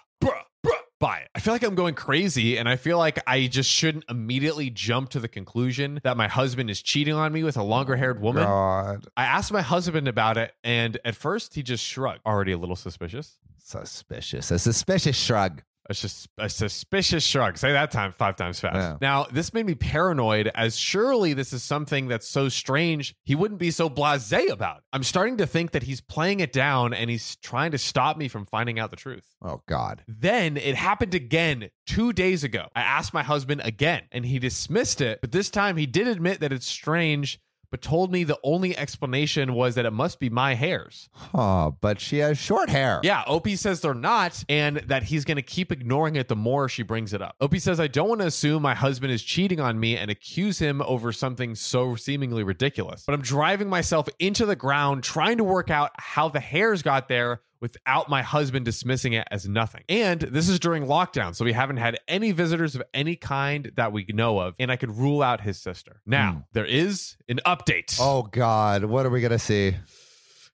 Buy 1.00 1.16
it. 1.20 1.30
I 1.34 1.40
feel 1.40 1.54
like 1.54 1.62
I'm 1.62 1.74
going 1.74 1.94
crazy 1.94 2.58
and 2.58 2.68
I 2.68 2.76
feel 2.76 2.98
like 2.98 3.18
I 3.26 3.46
just 3.46 3.70
shouldn't 3.70 4.04
immediately 4.10 4.68
jump 4.68 5.08
to 5.10 5.18
the 5.18 5.28
conclusion 5.28 5.98
that 6.04 6.18
my 6.18 6.28
husband 6.28 6.68
is 6.68 6.82
cheating 6.82 7.14
on 7.14 7.32
me 7.32 7.42
with 7.42 7.56
a 7.56 7.62
longer 7.62 7.96
haired 7.96 8.18
oh, 8.18 8.24
woman. 8.24 8.44
God. 8.44 9.06
I 9.16 9.24
asked 9.24 9.50
my 9.50 9.62
husband 9.62 10.08
about 10.08 10.36
it 10.36 10.52
and 10.62 10.98
at 11.02 11.16
first 11.16 11.54
he 11.54 11.62
just 11.62 11.82
shrugged. 11.82 12.20
Already 12.26 12.52
a 12.52 12.58
little 12.58 12.76
suspicious. 12.76 13.38
Suspicious. 13.56 14.50
A 14.50 14.58
suspicious 14.58 15.16
shrug. 15.16 15.62
It's 15.90 16.00
just 16.00 16.29
a 16.38 16.48
suspicious 16.48 17.24
shrug. 17.24 17.59
Say 17.59 17.72
that 17.72 17.90
time 17.90 18.12
five 18.12 18.37
times 18.37 18.61
fast. 18.61 18.76
Yeah. 18.76 18.96
Now, 19.00 19.24
this 19.24 19.53
made 19.53 19.66
me 19.66 19.74
paranoid 19.74 20.50
as 20.55 20.76
surely 20.76 21.33
this 21.33 21.53
is 21.53 21.64
something 21.64 22.07
that's 22.07 22.29
so 22.29 22.48
strange, 22.48 23.14
he 23.24 23.35
wouldn't 23.35 23.59
be 23.59 23.72
so 23.72 23.88
blase 23.88 24.33
about 24.50 24.79
it. 24.79 24.83
I'm 24.92 25.03
starting 25.03 25.38
to 25.38 25.46
think 25.46 25.72
that 25.72 25.83
he's 25.83 26.00
playing 26.00 26.40
it 26.40 26.53
down 26.53 26.94
and 26.94 27.11
he's 27.11 27.37
trying 27.37 27.72
to 27.72 27.79
stop 27.79 28.16
me 28.16 28.29
from 28.29 28.44
finding 28.44 28.79
out 28.79 28.90
the 28.90 28.96
truth. 28.96 29.26
Oh 29.42 29.61
God. 29.66 30.05
Then 30.07 30.57
it 30.57 30.76
happened 30.76 31.14
again 31.14 31.70
two 31.87 32.12
days 32.12 32.44
ago. 32.44 32.68
I 32.76 32.83
asked 32.83 33.12
my 33.12 33.24
husband 33.24 33.62
again 33.64 34.05
and 34.12 34.24
he 34.24 34.38
dismissed 34.38 35.00
it, 35.00 35.20
but 35.20 35.33
this 35.33 35.50
time 35.50 35.76
he 35.76 35.87
did 35.87 36.07
admit 36.07 36.40
that 36.40 36.53
it's 36.53 36.66
strange, 36.66 37.40
but 37.70 37.83
told 37.83 38.11
me 38.11 38.24
the 38.24 38.38
only 38.42 38.76
explanation 38.76 39.54
was 39.54 39.74
that 39.76 39.87
it 39.87 39.92
must 39.92 40.18
be 40.18 40.28
my 40.28 40.54
hairs. 40.54 41.09
Oh, 41.33 41.76
but 41.80 42.00
she 42.00 42.18
has 42.18 42.38
short 42.38 42.68
hair. 42.68 43.00
Yeah, 43.02 43.22
Opie 43.26 43.56
says 43.56 43.80
they're 43.80 43.94
not, 43.94 44.44
and 44.48 44.78
that 44.78 45.04
he's 45.04 45.24
going 45.24 45.37
to 45.37 45.42
keep 45.42 45.70
ignoring 45.70 46.16
it 46.16 46.28
the 46.28 46.37
more 46.37 46.68
she 46.68 46.83
brings 46.83 47.12
it 47.12 47.22
up. 47.22 47.37
Opie 47.40 47.59
says, 47.59 47.78
I 47.78 47.87
don't 47.87 48.09
want 48.09 48.20
to 48.22 48.26
assume 48.26 48.62
my 48.62 48.74
husband 48.74 49.12
is 49.12 49.22
cheating 49.22 49.61
on 49.61 49.78
me 49.78 49.96
and 49.96 50.11
accuse 50.11 50.59
him 50.59 50.83
over 50.83 51.12
something 51.12 51.54
so 51.54 51.94
seemingly 51.94 52.42
ridiculous. 52.42 53.04
But 53.06 53.14
I'm 53.14 53.22
driving 53.22 53.68
myself 53.68 54.09
into 54.18 54.46
the 54.46 54.56
ground 54.56 55.04
trying 55.04 55.38
to 55.38 55.44
work 55.44 55.70
out 55.70 55.90
how 55.96 56.28
the 56.28 56.40
hairs 56.40 56.83
got 56.83 57.09
there 57.09 57.42
without 57.61 58.09
my 58.09 58.23
husband 58.23 58.64
dismissing 58.64 59.12
it 59.12 59.27
as 59.31 59.49
nothing. 59.49 59.83
And 59.88 60.20
this 60.20 60.49
is 60.49 60.59
during 60.59 60.85
lockdown, 60.87 61.35
so 61.35 61.44
we 61.44 61.53
haven't 61.53 61.77
had 61.77 61.99
any 62.09 62.33
visitors 62.33 62.75
of 62.75 62.83
any 62.94 63.16
kind 63.16 63.70
that 63.77 63.92
we 63.92 64.07
know 64.09 64.38
of, 64.38 64.55
and 64.59 64.70
I 64.73 64.77
could 64.77 64.90
rule 64.96 65.23
out 65.23 65.40
his 65.42 65.59
sister. 65.61 66.01
Now, 66.07 66.33
Hmm. 66.33 66.38
there 66.53 66.64
is 66.66 67.16
an 67.29 67.40
update. 67.46 67.99
Oh 68.01 68.23
God. 68.23 68.85
What 68.85 69.07
are 69.07 69.11
we 69.11 69.20
gonna 69.20 69.38
see? 69.38 69.77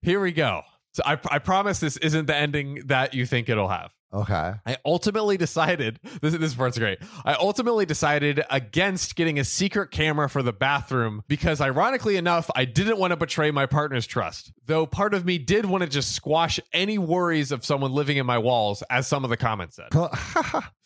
Here 0.03 0.21
we 0.21 0.33
go. 0.33 0.63
So 0.97 1.03
I, 1.05 1.19
I 1.31 1.41
promise 1.41 1.79
this 1.79 1.99
isn't 1.99 2.25
the 2.25 2.35
ending 2.35 2.85
that 2.87 3.13
you 3.13 3.27
think 3.27 3.51
it'll 3.51 3.69
have. 3.69 3.93
Okay. 4.15 4.55
I 4.65 4.79
ultimately 4.83 5.37
decided 5.37 6.01
this 6.23 6.33
this 6.33 6.55
part's 6.55 6.79
great. 6.79 7.01
I 7.23 7.35
ultimately 7.35 7.85
decided 7.85 8.43
against 8.49 9.15
getting 9.15 9.39
a 9.39 9.45
secret 9.45 9.91
camera 9.91 10.31
for 10.31 10.43
the 10.43 10.55
bathroom 10.55 11.23
because 11.29 11.61
ironically 11.61 12.17
enough, 12.17 12.51
I 12.57 12.65
didn't 12.65 12.97
want 12.97 13.11
to 13.11 13.17
betray 13.19 13.51
my 13.51 13.67
partner's 13.67 14.07
trust. 14.07 14.55
Though 14.65 14.87
part 14.87 15.13
of 15.13 15.27
me 15.27 15.37
did 15.37 15.67
want 15.67 15.83
to 15.83 15.89
just 15.91 16.13
squash 16.13 16.59
any 16.73 16.97
worries 16.97 17.53
of 17.53 17.63
someone 17.63 17.93
living 17.93 18.17
in 18.17 18.25
my 18.25 18.39
walls, 18.39 18.83
as 18.89 19.07
some 19.07 19.23
of 19.23 19.29
the 19.29 19.37
comments 19.37 19.77
said. 19.77 19.91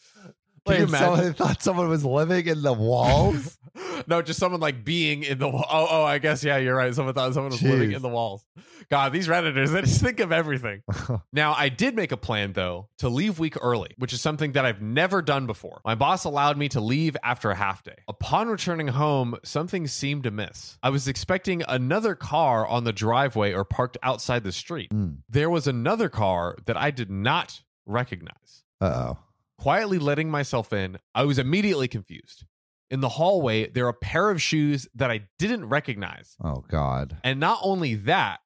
Can 0.66 0.76
you 0.76 0.86
Wait, 0.86 0.98
so 0.98 1.14
imagine? 1.14 1.30
I 1.30 1.32
thought 1.32 1.62
someone 1.62 1.88
was 1.88 2.04
living 2.04 2.46
in 2.46 2.62
the 2.62 2.72
walls. 2.72 3.58
no, 4.06 4.22
just 4.22 4.38
someone 4.38 4.60
like 4.60 4.84
being 4.84 5.22
in 5.22 5.38
the 5.38 5.48
wall. 5.48 5.66
Oh, 5.70 5.86
oh, 5.90 6.04
I 6.04 6.18
guess 6.18 6.42
yeah, 6.44 6.56
you're 6.56 6.74
right. 6.74 6.94
Someone 6.94 7.14
thought 7.14 7.34
someone 7.34 7.52
was 7.52 7.62
living 7.62 7.92
in 7.92 8.02
the 8.02 8.08
walls. 8.08 8.44
God, 8.90 9.12
these 9.12 9.28
redditors 9.28 9.72
they 9.72 9.82
just 9.82 10.00
think 10.00 10.20
of 10.20 10.32
everything. 10.32 10.82
Now, 11.32 11.54
I 11.56 11.68
did 11.68 11.94
make 11.94 12.12
a 12.12 12.16
plan 12.16 12.52
though 12.52 12.88
to 12.98 13.08
leave 13.08 13.38
week 13.38 13.56
early, 13.60 13.90
which 13.98 14.12
is 14.12 14.20
something 14.20 14.52
that 14.52 14.64
I've 14.64 14.82
never 14.82 15.22
done 15.22 15.46
before. 15.46 15.80
My 15.84 15.94
boss 15.94 16.24
allowed 16.24 16.56
me 16.56 16.68
to 16.70 16.80
leave 16.80 17.16
after 17.22 17.50
a 17.50 17.54
half 17.54 17.82
day. 17.82 17.96
Upon 18.08 18.48
returning 18.48 18.88
home, 18.88 19.36
something 19.44 19.86
seemed 19.86 20.26
amiss. 20.26 20.78
I 20.82 20.90
was 20.90 21.08
expecting 21.08 21.62
another 21.68 22.14
car 22.14 22.66
on 22.66 22.84
the 22.84 22.92
driveway 22.92 23.52
or 23.52 23.64
parked 23.64 23.96
outside 24.02 24.44
the 24.44 24.52
street. 24.52 24.92
Hmm. 24.92 25.10
There 25.28 25.50
was 25.50 25.66
another 25.66 26.08
car 26.08 26.56
that 26.66 26.76
I 26.76 26.90
did 26.90 27.10
not 27.10 27.62
recognize. 27.86 28.64
Uh 28.80 29.14
oh. 29.14 29.18
Quietly 29.60 29.98
letting 29.98 30.30
myself 30.30 30.72
in, 30.72 30.96
I 31.14 31.24
was 31.24 31.38
immediately 31.38 31.86
confused. 31.86 32.46
In 32.90 33.00
the 33.00 33.10
hallway, 33.10 33.68
there 33.68 33.84
are 33.84 33.90
a 33.90 33.94
pair 33.94 34.30
of 34.30 34.40
shoes 34.40 34.88
that 34.94 35.10
I 35.10 35.28
didn't 35.38 35.68
recognize. 35.68 36.34
Oh 36.42 36.64
God. 36.66 37.18
And 37.22 37.38
not 37.38 37.58
only 37.62 37.94
that, 37.94 38.40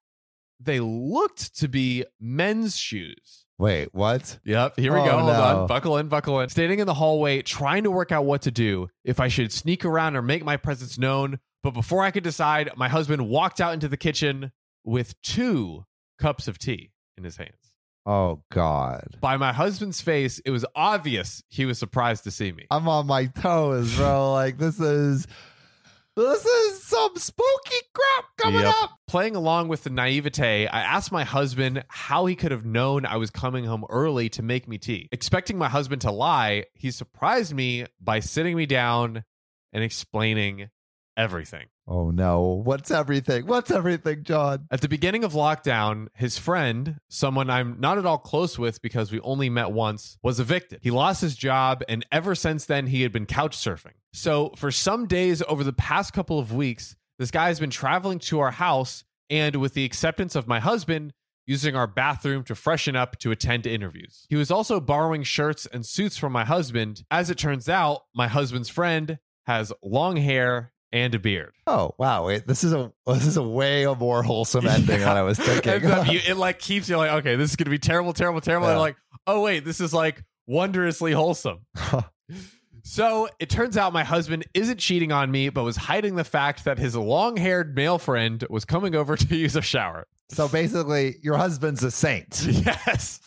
they 0.59 0.81
looked 0.81 1.55
to 1.59 1.69
be 1.69 2.03
men's 2.19 2.75
shoes. 2.77 3.45
Wait, 3.57 3.93
what? 3.93 4.39
Yep, 4.43 4.77
here 4.77 4.93
we 4.93 4.99
Oh, 4.99 5.05
go. 5.05 5.11
Hold 5.19 5.31
no. 5.33 5.41
on. 5.61 5.67
Buckle 5.67 5.97
in, 5.99 6.09
buckle 6.09 6.41
in. 6.41 6.49
Standing 6.49 6.79
in 6.79 6.85
the 6.85 6.93
hallway, 6.93 7.41
trying 7.41 7.83
to 7.83 7.91
work 7.91 8.11
out 8.11 8.25
what 8.25 8.41
to 8.41 8.51
do, 8.51 8.89
if 9.05 9.21
I 9.21 9.29
should 9.29 9.53
sneak 9.53 9.85
around 9.85 10.17
or 10.17 10.21
make 10.21 10.43
my 10.43 10.57
presence 10.57 10.97
known. 10.97 11.39
But 11.63 11.71
before 11.71 12.03
I 12.03 12.11
could 12.11 12.23
decide, 12.25 12.71
my 12.75 12.89
husband 12.89 13.29
walked 13.29 13.61
out 13.61 13.73
into 13.73 13.87
the 13.87 13.95
kitchen 13.97 14.51
with 14.83 15.19
two 15.21 15.85
cups 16.19 16.49
of 16.49 16.57
tea 16.59 16.91
in 17.17 17.23
his 17.23 17.37
hands. 17.37 17.71
Oh 18.05 18.43
God. 18.51 19.17
By 19.19 19.37
my 19.37 19.51
husband's 19.51 19.99
face, 20.01 20.39
it 20.45 20.51
was 20.51 20.65
obvious 20.75 21.43
he 21.49 21.65
was 21.65 21.79
surprised 21.79 22.23
to 22.25 22.31
see 22.31 22.51
me. 22.51 22.65
I'm 22.69 22.87
on 22.87 23.07
my 23.07 23.25
toes, 23.25 23.95
bro. 23.95 24.31
like 24.33 24.57
this 24.57 24.79
is 24.79 25.25
this 26.15 26.45
is 26.45 26.83
some 26.83 27.11
spooky 27.15 27.75
crap 27.93 28.25
coming 28.37 28.61
Yep. 28.61 28.73
up. 28.83 28.91
Playing 29.07 29.35
along 29.35 29.67
with 29.67 29.83
the 29.83 29.89
naivete, 29.89 30.67
I 30.67 30.79
asked 30.81 31.11
my 31.11 31.23
husband 31.25 31.83
how 31.89 32.25
he 32.25 32.35
could 32.35 32.51
have 32.51 32.63
known 32.65 33.05
I 33.05 33.17
was 33.17 33.31
coming 33.31 33.65
home 33.65 33.83
early 33.89 34.29
to 34.29 34.41
make 34.41 34.67
me 34.67 34.77
tea. 34.77 35.09
Expecting 35.11 35.57
my 35.57 35.67
husband 35.67 36.01
to 36.03 36.11
lie, 36.11 36.65
he 36.73 36.91
surprised 36.91 37.53
me 37.53 37.85
by 37.99 38.19
sitting 38.21 38.55
me 38.55 38.65
down 38.65 39.23
and 39.73 39.83
explaining 39.83 40.69
everything. 41.17 41.65
Oh 41.87 42.09
no. 42.09 42.61
What's 42.63 42.89
everything? 42.89 43.45
What's 43.45 43.69
everything, 43.69 44.23
John? 44.23 44.67
At 44.71 44.81
the 44.81 44.89
beginning 44.89 45.23
of 45.23 45.33
lockdown, 45.33 46.07
his 46.15 46.37
friend, 46.37 46.97
someone 47.09 47.49
I'm 47.49 47.79
not 47.79 47.97
at 47.97 48.05
all 48.05 48.17
close 48.17 48.57
with 48.57 48.81
because 48.81 49.11
we 49.11 49.19
only 49.19 49.49
met 49.49 49.71
once, 49.71 50.17
was 50.23 50.39
evicted. 50.39 50.79
He 50.81 50.89
lost 50.91 51.21
his 51.21 51.35
job, 51.35 51.83
and 51.87 52.05
ever 52.11 52.33
since 52.33 52.65
then, 52.65 52.87
he 52.87 53.03
had 53.03 53.11
been 53.11 53.25
couch 53.27 53.55
surfing. 53.55 53.93
So, 54.13 54.51
for 54.55 54.71
some 54.71 55.05
days 55.05 55.43
over 55.47 55.63
the 55.63 55.73
past 55.73 56.13
couple 56.13 56.39
of 56.39 56.53
weeks, 56.53 56.95
this 57.19 57.31
guy 57.31 57.47
has 57.47 57.59
been 57.59 57.69
traveling 57.69 58.19
to 58.19 58.39
our 58.39 58.51
house 58.51 59.03
and, 59.29 59.57
with 59.57 59.73
the 59.73 59.85
acceptance 59.85 60.35
of 60.35 60.47
my 60.47 60.59
husband, 60.59 61.13
using 61.45 61.75
our 61.75 61.87
bathroom 61.87 62.43
to 62.45 62.55
freshen 62.55 62.95
up 62.95 63.19
to 63.19 63.29
attend 63.29 63.67
interviews. 63.67 64.25
He 64.29 64.35
was 64.35 64.49
also 64.49 64.79
borrowing 64.79 65.21
shirts 65.21 65.67
and 65.67 65.85
suits 65.85 66.17
from 66.17 66.33
my 66.33 66.45
husband. 66.45 67.03
As 67.11 67.29
it 67.29 67.37
turns 67.37 67.69
out, 67.69 68.01
my 68.15 68.27
husband's 68.27 68.69
friend 68.69 69.19
has 69.45 69.71
long 69.83 70.17
hair 70.17 70.71
and 70.95 71.13
a 71.13 71.19
beard. 71.19 71.51
Oh 71.67 71.93
wow. 71.97 72.25
Wait, 72.25 72.47
this 72.47 72.63
is 72.63 72.71
a 72.73 72.91
this 73.05 73.27
is 73.27 73.37
a 73.37 73.43
way 73.43 73.85
more 73.85 74.23
wholesome 74.23 74.65
ending 74.65 74.99
than 75.01 75.17
I 75.17 75.21
was 75.23 75.37
thinking. 75.39 75.83
You- 75.83 76.21
it 76.27 76.37
like 76.37 76.57
keeps 76.59 76.87
you 76.89 76.97
like, 76.97 77.11
okay, 77.11 77.35
this 77.35 77.49
is 77.49 77.55
gonna 77.57 77.69
be 77.69 77.77
terrible, 77.79 78.13
terrible, 78.13 78.41
terrible. 78.41 78.67
And 78.69 78.79
like, 78.79 78.95
oh 79.27 79.41
wait, 79.41 79.65
this 79.65 79.81
is 79.81 79.93
like 79.93 80.23
wondrously 80.47 81.11
wholesome. 81.11 81.65
so 82.83 83.27
it 83.39 83.49
turns 83.49 83.77
out 83.77 83.91
my 83.93 84.03
husband 84.03 84.45
isn't 84.53 84.77
cheating 84.79 85.11
on 85.11 85.29
me, 85.31 85.49
but 85.49 85.63
was 85.63 85.75
hiding 85.75 86.15
the 86.15 86.23
fact 86.23 86.63
that 86.65 86.77
his 86.79 86.95
long-haired 86.95 87.75
male 87.75 87.97
friend 87.99 88.45
was 88.49 88.63
coming 88.63 88.95
over 88.95 89.17
to 89.17 89.35
use 89.35 89.55
a 89.55 89.61
shower. 89.61 90.07
so 90.29 90.47
basically, 90.47 91.15
your 91.21 91.35
husband's 91.37 91.83
a 91.83 91.91
saint. 91.91 92.45
Yes. 92.47 93.19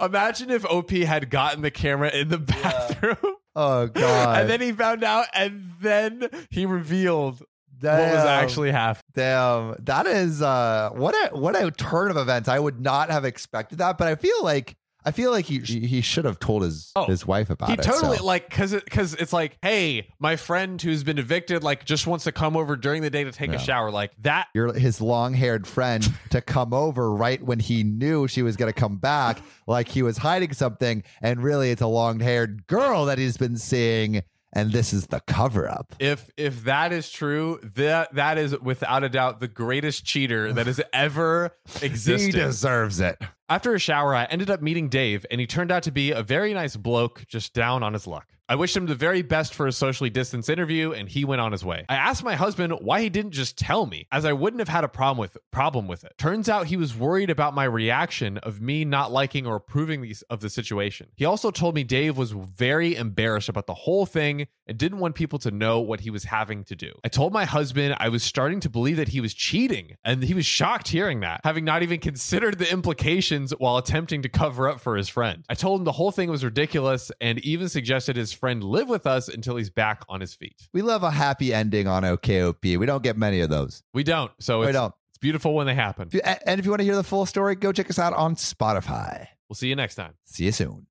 Imagine 0.00 0.50
if 0.50 0.64
OP 0.66 0.90
had 0.90 1.30
gotten 1.30 1.62
the 1.62 1.70
camera 1.70 2.10
in 2.10 2.28
the 2.28 2.38
bathroom. 2.38 3.36
Oh 3.56 3.86
God. 3.86 4.40
And 4.40 4.50
then 4.50 4.60
he 4.60 4.72
found 4.72 5.04
out, 5.04 5.26
and 5.32 5.72
then 5.80 6.28
he 6.50 6.66
revealed 6.66 7.42
Damn. 7.78 7.98
what 7.98 8.14
was 8.14 8.24
actually 8.24 8.70
happening. 8.70 9.02
Damn, 9.14 9.76
that 9.80 10.06
is 10.06 10.42
uh 10.42 10.90
what 10.92 11.14
a 11.14 11.36
what 11.36 11.60
a 11.60 11.70
turn 11.70 12.10
of 12.10 12.16
events. 12.16 12.48
I 12.48 12.58
would 12.58 12.80
not 12.80 13.10
have 13.10 13.24
expected 13.24 13.78
that, 13.78 13.98
but 13.98 14.08
I 14.08 14.14
feel 14.16 14.42
like 14.42 14.76
I 15.04 15.10
feel 15.10 15.30
like 15.30 15.44
he 15.44 15.58
he 15.58 16.00
should 16.00 16.24
have 16.24 16.38
told 16.38 16.62
his 16.62 16.90
Oh, 16.96 17.04
his 17.06 17.26
wife 17.26 17.50
about 17.50 17.68
he 17.68 17.74
it. 17.74 17.84
He 17.84 17.90
totally 17.90 18.16
so. 18.18 18.24
like 18.24 18.48
because 18.48 18.72
it, 18.72 18.88
cause 18.90 19.14
it's 19.14 19.32
like 19.32 19.58
hey 19.62 20.08
my 20.18 20.36
friend 20.36 20.80
who's 20.80 21.04
been 21.04 21.18
evicted 21.18 21.62
like 21.62 21.84
just 21.84 22.06
wants 22.06 22.24
to 22.24 22.32
come 22.32 22.56
over 22.56 22.74
during 22.76 23.02
the 23.02 23.10
day 23.10 23.24
to 23.24 23.32
take 23.32 23.50
Yeah. 23.50 23.56
a 23.56 23.58
shower 23.58 23.90
like 23.90 24.12
that 24.22 24.48
your 24.54 24.72
his 24.72 25.00
long 25.00 25.34
haired 25.34 25.66
friend 25.66 26.08
to 26.30 26.40
come 26.40 26.72
over 26.72 27.12
right 27.12 27.42
when 27.42 27.58
he 27.60 27.82
knew 27.82 28.26
she 28.28 28.42
was 28.42 28.56
going 28.56 28.72
to 28.72 28.78
come 28.80 28.96
back, 28.96 29.38
like 29.66 29.88
he 29.88 30.02
was 30.02 30.18
hiding 30.18 30.52
something, 30.52 31.02
and 31.22 31.42
really 31.42 31.70
it's 31.70 31.82
a 31.82 31.86
long 31.86 32.20
haired 32.20 32.66
girl 32.66 33.04
that 33.06 33.18
he's 33.18 33.36
been 33.36 33.56
seeing, 33.56 34.22
and 34.52 34.72
this 34.72 34.92
is 34.92 35.08
the 35.08 35.20
cover 35.26 35.68
up. 35.68 35.94
if 35.98 36.30
if 36.36 36.64
that 36.64 36.92
is 36.92 37.10
true 37.10 37.58
that 37.76 38.14
that 38.14 38.38
is 38.38 38.58
without 38.60 39.04
a 39.04 39.08
doubt 39.08 39.40
the 39.40 39.48
greatest 39.48 40.04
cheater 40.04 40.52
that 40.52 40.66
has 40.66 40.80
ever 40.92 41.50
existed. 41.80 41.80
He 41.80 41.86
existed 41.86 42.32
deserves 42.40 43.00
it. 43.00 43.18
After 43.48 43.74
a 43.74 43.78
shower 43.78 44.14
i 44.14 44.24
ended 44.24 44.50
up 44.50 44.62
meeting 44.62 44.88
dave 44.88 45.24
and 45.30 45.40
he 45.40 45.46
turned 45.46 45.70
out 45.70 45.82
to 45.82 45.90
be 45.90 46.10
a 46.10 46.22
very 46.22 46.54
nice 46.54 46.76
bloke 46.76 47.24
just 47.26 47.52
down 47.52 47.82
on 47.82 47.92
his 47.92 48.06
luck 48.06 48.34
I 48.46 48.56
wished 48.56 48.76
him 48.76 48.84
the 48.84 48.94
very 48.94 49.22
best 49.22 49.54
for 49.54 49.66
a 49.66 49.72
socially 49.72 50.10
distanced 50.10 50.50
interview, 50.50 50.92
and 50.92 51.08
he 51.08 51.24
went 51.24 51.40
on 51.40 51.52
his 51.52 51.64
way. 51.64 51.86
I 51.88 51.96
asked 51.96 52.22
my 52.22 52.34
husband 52.34 52.74
why 52.82 53.00
he 53.00 53.08
didn't 53.08 53.30
just 53.30 53.56
tell 53.56 53.86
me, 53.86 54.06
as 54.12 54.26
I 54.26 54.34
wouldn't 54.34 54.60
have 54.60 54.68
had 54.68 54.84
a 54.84 54.88
problem 54.88 55.16
with 55.16 55.38
problem 55.50 55.88
with 55.88 56.04
it. 56.04 56.12
Turns 56.18 56.46
out 56.46 56.66
he 56.66 56.76
was 56.76 56.94
worried 56.94 57.30
about 57.30 57.54
my 57.54 57.64
reaction 57.64 58.36
of 58.38 58.60
me 58.60 58.84
not 58.84 59.10
liking 59.10 59.46
or 59.46 59.56
approving 59.56 60.02
these, 60.02 60.20
of 60.22 60.40
the 60.40 60.50
situation. 60.50 61.08
He 61.14 61.24
also 61.24 61.50
told 61.50 61.74
me 61.74 61.84
Dave 61.84 62.18
was 62.18 62.32
very 62.32 62.94
embarrassed 62.94 63.48
about 63.48 63.66
the 63.66 63.72
whole 63.72 64.04
thing 64.04 64.46
and 64.66 64.78
didn't 64.78 64.98
want 64.98 65.14
people 65.14 65.38
to 65.40 65.50
know 65.50 65.80
what 65.80 66.00
he 66.00 66.10
was 66.10 66.24
having 66.24 66.64
to 66.64 66.74
do. 66.76 66.92
I 67.04 67.08
told 67.08 67.32
my 67.32 67.44
husband 67.44 67.96
I 67.98 68.08
was 68.08 68.22
starting 68.22 68.60
to 68.60 68.70
believe 68.70 68.96
that 68.96 69.08
he 69.08 69.20
was 69.20 69.34
cheating, 69.34 69.96
and 70.04 70.22
he 70.22 70.34
was 70.34 70.46
shocked 70.46 70.88
hearing 70.88 71.20
that, 71.20 71.40
having 71.44 71.64
not 71.64 71.82
even 71.82 72.00
considered 72.00 72.58
the 72.58 72.70
implications 72.70 73.52
while 73.58 73.76
attempting 73.76 74.22
to 74.22 74.28
cover 74.28 74.68
up 74.68 74.80
for 74.80 74.96
his 74.96 75.08
friend. 75.08 75.44
I 75.48 75.54
told 75.54 75.80
him 75.80 75.84
the 75.84 75.92
whole 75.92 76.10
thing 76.10 76.30
was 76.30 76.44
ridiculous 76.44 77.12
and 77.20 77.38
even 77.40 77.68
suggested 77.68 78.16
his 78.16 78.32
friend 78.32 78.62
live 78.64 78.88
with 78.88 79.06
us 79.06 79.28
until 79.28 79.56
he's 79.56 79.70
back 79.70 80.04
on 80.08 80.20
his 80.20 80.34
feet. 80.34 80.68
We 80.72 80.82
love 80.82 81.02
a 81.02 81.10
happy 81.10 81.52
ending 81.52 81.86
on 81.86 82.02
OKOP. 82.02 82.78
We 82.78 82.86
don't 82.86 83.02
get 83.02 83.16
many 83.16 83.40
of 83.40 83.50
those. 83.50 83.82
We 83.92 84.04
don't, 84.04 84.30
so 84.38 84.60
We 84.60 84.66
it's, 84.66 84.74
don't. 84.74 84.94
it's 85.10 85.18
beautiful 85.18 85.54
when 85.54 85.66
they 85.66 85.74
happen. 85.74 86.08
And 86.46 86.58
if 86.58 86.64
you 86.64 86.70
want 86.70 86.80
to 86.80 86.84
hear 86.84 86.96
the 86.96 87.04
full 87.04 87.26
story, 87.26 87.54
go 87.54 87.72
check 87.72 87.90
us 87.90 87.98
out 87.98 88.12
on 88.14 88.36
Spotify. 88.36 89.26
We'll 89.48 89.56
see 89.56 89.68
you 89.68 89.76
next 89.76 89.94
time. 89.96 90.14
See 90.24 90.44
you 90.46 90.52
soon. 90.52 90.86